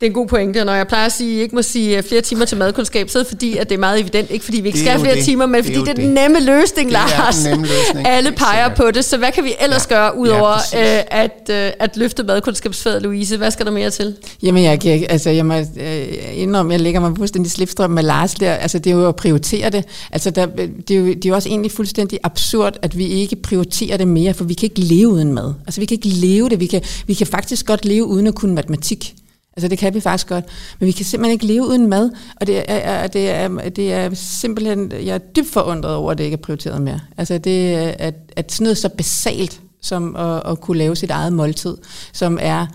Det 0.00 0.06
er 0.06 0.10
en 0.10 0.14
god 0.14 0.26
pointe, 0.26 0.64
når 0.64 0.74
jeg 0.74 0.88
plejer 0.88 1.06
at 1.06 1.12
sige, 1.12 1.32
at 1.32 1.38
I 1.38 1.42
ikke 1.42 1.54
må 1.54 1.62
sige 1.62 2.02
flere 2.02 2.20
timer 2.20 2.44
til 2.44 2.58
madkundskab, 2.58 3.08
så 3.08 3.18
er 3.18 3.22
det 3.22 3.28
fordi, 3.28 3.56
at 3.56 3.68
det 3.68 3.74
er 3.74 3.78
meget 3.78 4.00
evident. 4.00 4.30
Ikke 4.30 4.44
fordi 4.44 4.60
vi 4.60 4.68
ikke 4.68 4.78
skal 4.78 4.90
have 4.90 5.00
flere 5.00 5.16
det. 5.16 5.24
timer, 5.24 5.46
men 5.46 5.54
det 5.54 5.64
fordi 5.64 5.80
det 5.80 5.88
er 5.88 5.94
den 5.94 6.14
nemme 6.14 6.40
løsning, 6.40 6.90
Lars. 6.90 7.36
Den 7.36 7.50
nemme 7.50 7.66
løsning. 7.66 8.06
Alle 8.16 8.32
peger 8.32 8.74
på 8.74 8.90
det, 8.90 9.04
så 9.04 9.16
hvad 9.16 9.32
kan 9.32 9.44
vi 9.44 9.54
ellers 9.60 9.86
ja. 9.90 9.94
gøre, 9.94 10.16
udover 10.18 10.56
ja, 10.72 10.98
øh, 10.98 11.04
at, 11.10 11.50
øh, 11.50 11.70
at 11.80 11.96
løfte 11.96 12.22
madkundskabsfaget, 12.22 13.02
Louise? 13.02 13.36
Hvad 13.36 13.50
skal 13.50 13.66
der 13.66 13.72
mere 13.72 13.90
til? 13.90 14.16
Jamen, 14.42 14.64
jeg, 14.64 14.80
kan, 14.80 15.06
altså, 15.08 15.30
jeg 15.30 15.46
må 15.46 15.54
øh, 15.54 16.06
indrømme, 16.34 16.72
jeg 16.72 16.80
lægger 16.80 17.00
mig 17.00 17.16
fuldstændig 17.16 17.52
slipstrøm 17.52 17.90
med 17.90 18.02
Lars 18.02 18.34
der. 18.34 18.52
Altså, 18.52 18.78
det 18.78 18.92
er 18.92 18.96
jo 18.96 19.08
at 19.08 19.16
prioritere 19.16 19.70
det. 19.70 19.84
Altså, 20.12 20.30
der, 20.30 20.46
det, 20.88 20.90
er 20.90 20.98
jo, 20.98 21.06
det 21.06 21.24
er 21.24 21.28
jo 21.28 21.34
også 21.34 21.48
egentlig 21.48 21.72
fuldstændig 21.72 22.18
absurd, 22.22 22.76
at 22.82 22.98
vi 22.98 23.06
ikke 23.06 23.36
prioriterer 23.36 23.96
det 23.96 24.08
mere, 24.08 24.34
for 24.34 24.44
vi 24.44 24.54
kan 24.54 24.66
ikke 24.66 24.80
leve 24.80 25.08
uden 25.08 25.32
mad. 25.32 25.54
Altså, 25.66 25.80
vi 25.80 25.86
kan 25.86 25.94
ikke 25.94 26.08
leve 26.08 26.48
det. 26.48 26.60
Vi 26.60 26.66
kan, 26.66 26.82
vi 27.06 27.14
kan 27.14 27.26
faktisk 27.26 27.66
godt 27.66 27.84
leve 27.84 28.04
uden 28.04 28.26
at 28.26 28.34
kunne 28.34 28.54
matematik. 28.54 29.14
Altså 29.56 29.68
det 29.68 29.78
kan 29.78 29.94
vi 29.94 30.00
faktisk 30.00 30.28
godt, 30.28 30.44
men 30.78 30.86
vi 30.86 30.92
kan 30.92 31.04
simpelthen 31.04 31.32
ikke 31.32 31.46
leve 31.46 31.66
uden 31.66 31.86
mad, 31.86 32.10
og 32.40 32.46
det 32.46 32.64
er, 32.68 33.06
det 33.06 33.30
er, 33.30 33.48
det 33.68 33.92
er 33.92 34.10
simpelthen, 34.14 34.92
jeg 34.92 35.14
er 35.14 35.18
dybt 35.18 35.52
forundret 35.52 35.94
over, 35.94 36.12
at 36.12 36.18
det 36.18 36.24
ikke 36.24 36.34
er 36.34 36.42
prioriteret 36.42 36.82
mere. 36.82 37.00
Altså 37.16 37.38
det 37.38 37.74
at, 37.98 38.14
at 38.36 38.52
sådan 38.52 38.64
noget 38.64 38.78
så 38.78 38.88
basalt, 38.88 39.60
som 39.82 40.16
at, 40.16 40.42
at 40.46 40.60
kunne 40.60 40.78
lave 40.78 40.96
sit 40.96 41.10
eget 41.10 41.32
måltid, 41.32 41.76
som 42.12 42.38
er, 42.40 42.66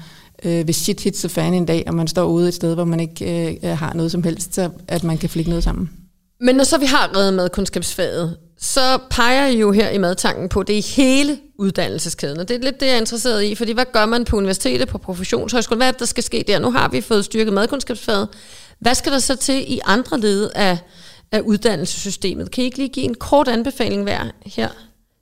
øh, 0.45 0.63
hvis 0.63 0.75
shit 0.75 0.99
hits 0.99 1.19
the 1.19 1.29
fan 1.29 1.53
en 1.53 1.65
dag, 1.65 1.83
og 1.87 1.93
man 1.93 2.07
står 2.07 2.23
ude 2.23 2.47
et 2.47 2.53
sted, 2.53 2.73
hvor 2.73 2.85
man 2.85 2.99
ikke 2.99 3.57
øh, 3.63 3.77
har 3.77 3.93
noget 3.93 4.11
som 4.11 4.23
helst, 4.23 4.55
så 4.55 4.69
at 4.87 5.03
man 5.03 5.17
kan 5.17 5.29
flikke 5.29 5.49
noget 5.49 5.63
sammen. 5.63 5.89
Men 6.41 6.55
når 6.55 6.63
så 6.63 6.77
vi 6.77 6.85
har 6.85 7.17
reddet 7.17 7.33
madkundskabsfaget, 7.33 8.37
så 8.61 8.99
peger 9.09 9.47
I 9.47 9.59
jo 9.59 9.71
her 9.71 9.89
i 9.89 9.97
madtanken 9.97 10.49
på 10.49 10.63
det 10.63 10.85
hele 10.85 11.39
uddannelseskæden. 11.57 12.39
Og 12.39 12.47
det 12.47 12.55
er 12.55 12.59
lidt 12.59 12.79
det, 12.79 12.85
jeg 12.85 12.95
er 12.95 12.99
interesseret 12.99 13.43
i, 13.43 13.55
fordi 13.55 13.71
hvad 13.71 13.85
gør 13.93 14.05
man 14.05 14.25
på 14.25 14.37
universitetet, 14.37 14.87
på 14.87 14.97
professionshøjskolen, 14.97 15.77
Hvad 15.79 15.87
er 15.87 15.91
det, 15.91 15.99
der 15.99 16.05
skal 16.05 16.23
ske 16.23 16.43
der? 16.47 16.59
Nu 16.59 16.71
har 16.71 16.87
vi 16.87 17.01
fået 17.01 17.25
styrket 17.25 17.53
madkundskabsfaget. 17.53 18.29
Hvad 18.79 18.95
skal 18.95 19.11
der 19.11 19.19
så 19.19 19.35
til 19.35 19.73
i 19.73 19.79
andre 19.85 20.19
led 20.19 20.49
af, 20.55 20.77
af 21.31 21.39
uddannelsessystemet? 21.39 22.51
Kan 22.51 22.61
I 22.61 22.65
ikke 22.65 22.77
lige 22.77 22.89
give 22.89 23.05
en 23.05 23.15
kort 23.15 23.47
anbefaling 23.47 24.03
hver 24.03 24.23
her 24.45 24.69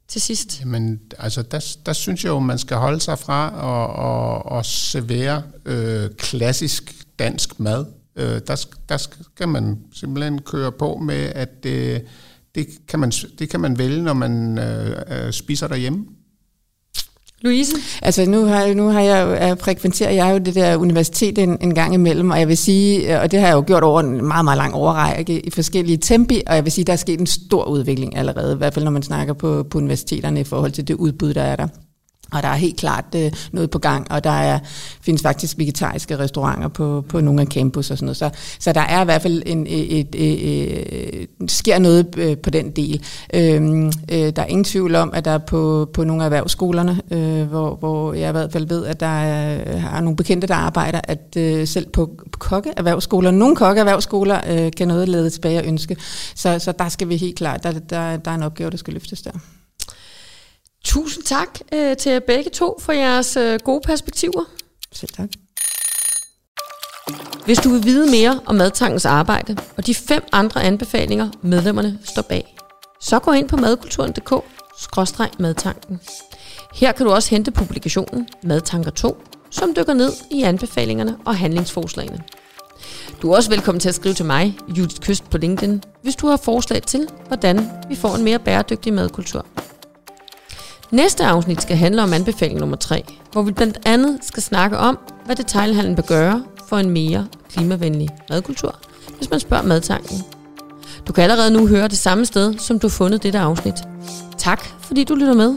til 0.08 0.22
sidst? 0.22 0.60
Jamen, 0.60 1.00
altså, 1.20 1.42
der, 1.42 1.76
der 1.86 1.94
synes 1.94 2.24
jeg 2.24 2.30
jo, 2.30 2.40
man 2.40 2.58
skal 2.58 2.78
holde 2.78 3.00
sig 3.00 3.20
fra 3.20 3.48
at, 3.48 4.56
at, 4.56 4.60
at 4.60 4.66
servere 4.66 5.44
øh, 5.66 6.10
klassisk 6.18 6.96
dansk 7.20 7.60
mad. 7.60 7.86
Øh, 8.16 8.42
der, 8.48 8.66
der 8.90 8.98
skal 8.98 9.48
man 9.48 9.80
simpelthen 9.94 10.42
køre 10.42 10.72
på 10.72 10.96
med, 10.96 11.32
at 11.36 11.66
øh, 11.66 12.00
det, 12.60 12.88
kan 12.88 13.00
man, 13.00 13.12
det 13.40 13.50
kan 13.50 13.60
man 13.60 13.78
vælge, 13.78 14.02
når 14.04 14.14
man 14.14 14.58
øh, 14.58 14.96
øh, 15.12 15.34
spiser 15.34 15.68
derhjemme. 15.68 16.06
Louise? 17.42 17.72
Altså 18.02 18.26
nu 18.26 18.46
har, 18.46 18.74
nu 18.74 18.88
har 18.88 19.02
jeg 19.02 19.58
frekventeret 19.60 20.16
jeg 20.16 20.34
jo 20.34 20.38
det 20.38 20.56
der 20.56 20.76
universitet 20.76 21.38
en, 21.38 21.58
en 21.62 21.76
gang 21.76 21.94
imellem, 21.94 22.30
og 22.30 22.40
jeg 22.40 22.48
vil 22.48 22.58
sige, 22.58 23.20
og 23.20 23.32
det 23.32 23.40
har 23.40 23.48
jeg 23.48 23.56
jo 23.56 23.64
gjort 23.68 23.84
over 23.84 24.00
en 24.00 24.26
meget, 24.26 24.46
meget 24.46 24.58
lang 24.58 24.74
overrække 24.74 25.40
i 25.40 25.50
forskellige 25.50 25.98
tempi, 25.98 26.42
og 26.48 26.56
jeg 26.56 26.64
vil 26.64 26.72
sige, 26.72 26.86
der 26.86 26.94
er 26.94 26.98
sket 26.98 27.20
en 27.20 27.28
stor 27.28 27.66
udvikling 27.66 28.18
allerede, 28.18 28.54
i 28.54 28.58
hvert 28.58 28.74
fald 28.74 28.86
når 28.86 28.92
man 28.92 29.04
snakker 29.04 29.34
på, 29.34 29.64
på 29.64 29.78
universiteterne 29.78 30.40
i 30.40 30.44
forhold 30.44 30.72
til 30.72 30.88
det 30.88 30.94
udbud, 30.94 31.34
der 31.34 31.42
er 31.42 31.56
der. 31.56 31.68
Og 32.32 32.44
der 32.44 32.50
er 32.50 32.56
helt 32.56 32.78
klart 32.78 33.06
øh, 33.16 33.32
noget 33.52 33.70
på 33.70 33.80
gang, 33.80 34.12
og 34.12 34.24
der 34.24 34.30
er, 34.30 34.60
findes 35.02 35.22
faktisk 35.22 35.58
vegetariske 35.58 36.20
restauranter 36.20 36.68
på, 36.68 37.06
på 37.10 37.22
nogle 37.22 37.42
af 37.42 37.48
campus 37.48 37.92
og 37.92 37.98
sådan 37.98 38.06
noget. 38.06 38.18
Så, 38.18 38.30
så 38.60 38.74
der 38.74 38.82
er 38.82 39.02
i 39.02 39.06
hvert 39.06 39.22
fald 39.22 39.44
en, 39.46 39.68
et, 39.68 40.00
et, 40.00 40.16
et, 40.16 41.22
et, 41.22 41.52
sker 41.52 41.80
noget 41.80 42.16
øh, 42.18 42.38
på 42.38 42.50
den 42.50 42.72
del. 42.72 43.04
Øhm, 43.34 43.86
øh, 43.88 43.92
der 44.36 44.42
er 44.42 44.46
ingen 44.46 44.64
tvivl 44.64 44.96
om, 44.96 45.12
at 45.14 45.26
der 45.26 45.32
er 45.32 45.38
på, 45.38 45.90
på 45.94 46.04
nogle 46.04 46.24
af 46.24 46.26
erhvervsskolerne, 46.26 47.02
øh, 47.12 47.44
hvor, 47.44 47.76
hvor 47.76 48.14
jeg 48.14 48.30
i 48.30 48.32
hvert 48.32 48.52
fald 48.52 48.68
ved, 48.68 48.86
at 48.86 49.00
der 49.00 49.06
er, 49.06 49.78
har 49.78 50.02
nogle 50.02 50.16
bekendte, 50.16 50.48
der 50.48 50.56
arbejder, 50.56 51.02
at 51.04 51.36
øh, 51.38 51.68
selv 51.68 51.90
på, 51.90 52.10
på 52.32 52.40
kokkeerhvervsskoler, 52.40 53.32
nogle 53.32 53.56
kokkeerhvervsskoler, 53.56 54.42
øh, 54.50 54.72
kan 54.78 54.88
noget 54.88 55.10
lede 55.10 55.30
tilbage 55.30 55.60
at 55.60 55.66
ønske. 55.66 55.98
Så, 56.36 56.60
så 56.60 56.72
der 56.72 56.90
skal 56.90 57.10
vi 57.10 57.18
helt 57.18 57.38
klart, 57.38 57.64
der, 57.64 57.72
der, 57.72 58.18
der 58.18 58.32
er 58.32 58.36
en 58.36 58.44
opgave, 58.44 58.70
der 58.70 58.78
skal 58.78 58.94
løftes 58.94 59.22
der. 59.22 59.32
Tusind 60.84 61.24
tak 61.24 61.60
øh, 61.74 61.98
til 61.98 62.12
jer 62.12 62.20
begge 62.20 62.50
to 62.50 62.80
for 62.82 62.92
jeres 62.92 63.38
øh, 63.38 63.60
gode 63.64 63.82
perspektiver. 63.86 64.44
Selv 64.92 65.12
tak. 65.12 65.30
Hvis 67.46 67.58
du 67.58 67.70
vil 67.70 67.84
vide 67.84 68.12
mere 68.12 68.40
om 68.46 68.56
Madtankens 68.56 69.06
arbejde 69.06 69.58
og 69.78 69.86
de 69.86 69.96
fem 69.96 70.24
andre 70.32 70.64
anbefalinger, 70.64 71.30
medlemmerne 71.42 72.00
står 72.04 72.22
bag, 72.22 72.56
så 73.02 73.20
gå 73.20 73.32
ind 73.32 73.50
på 73.50 73.58
madkulturen.dk-madtanken. 73.58 76.00
Her 76.74 76.92
kan 76.92 77.06
du 77.06 77.12
også 77.12 77.30
hente 77.30 77.52
publikationen 77.52 78.28
Madtanker 78.44 78.92
2, 78.92 79.24
som 79.50 79.74
dykker 79.76 79.94
ned 79.94 80.12
i 80.32 80.44
anbefalingerne 80.44 81.18
og 81.26 81.38
handlingsforslagene. 81.38 82.24
Du 83.22 83.32
er 83.32 83.36
også 83.36 83.50
velkommen 83.50 83.80
til 83.80 83.90
at 83.90 83.96
skrive 83.96 84.14
til 84.14 84.26
mig, 84.26 84.58
Judith 84.68 85.02
Kyst 85.02 85.30
på 85.30 85.38
LinkedIn, 85.38 85.84
hvis 86.04 86.16
du 86.16 86.28
har 86.28 86.38
forslag 86.38 86.82
til, 86.82 87.08
hvordan 87.28 87.70
vi 87.90 87.96
får 87.96 88.16
en 88.16 88.24
mere 88.24 88.40
bæredygtig 88.40 88.94
madkultur. 88.94 89.46
Næste 90.92 91.26
afsnit 91.26 91.62
skal 91.62 91.78
handle 91.78 92.04
om 92.04 92.14
anbefaling 92.14 92.60
nummer 92.60 92.78
3, 92.78 93.04
hvor 93.32 93.42
vi 93.42 93.52
blandt 93.52 93.80
andet 93.86 94.20
skal 94.22 94.44
snakke 94.44 94.78
om, 94.78 95.00
hvad 95.26 95.36
detailhandlen 95.36 95.96
bør 95.96 96.04
gøre 96.04 96.44
for 96.68 96.78
en 96.78 96.90
mere 96.90 97.28
klimavenlig 97.50 98.10
madkultur, 98.30 98.76
hvis 99.18 99.30
man 99.30 99.40
spørger 99.40 99.64
madtanken. 99.64 100.18
Du 101.08 101.14
kan 101.14 101.24
allerede 101.24 101.52
nu 101.52 101.68
høre 101.68 101.88
det 101.88 101.98
samme 101.98 102.26
sted, 102.26 102.58
som 102.58 102.80
du 102.80 102.88
har 102.88 102.90
fundet 102.90 103.24
dette 103.24 103.40
afsnit. 103.40 103.76
Tak, 104.38 104.66
fordi 104.82 105.04
du 105.04 105.16
lytter 105.16 105.34
med. 105.34 105.56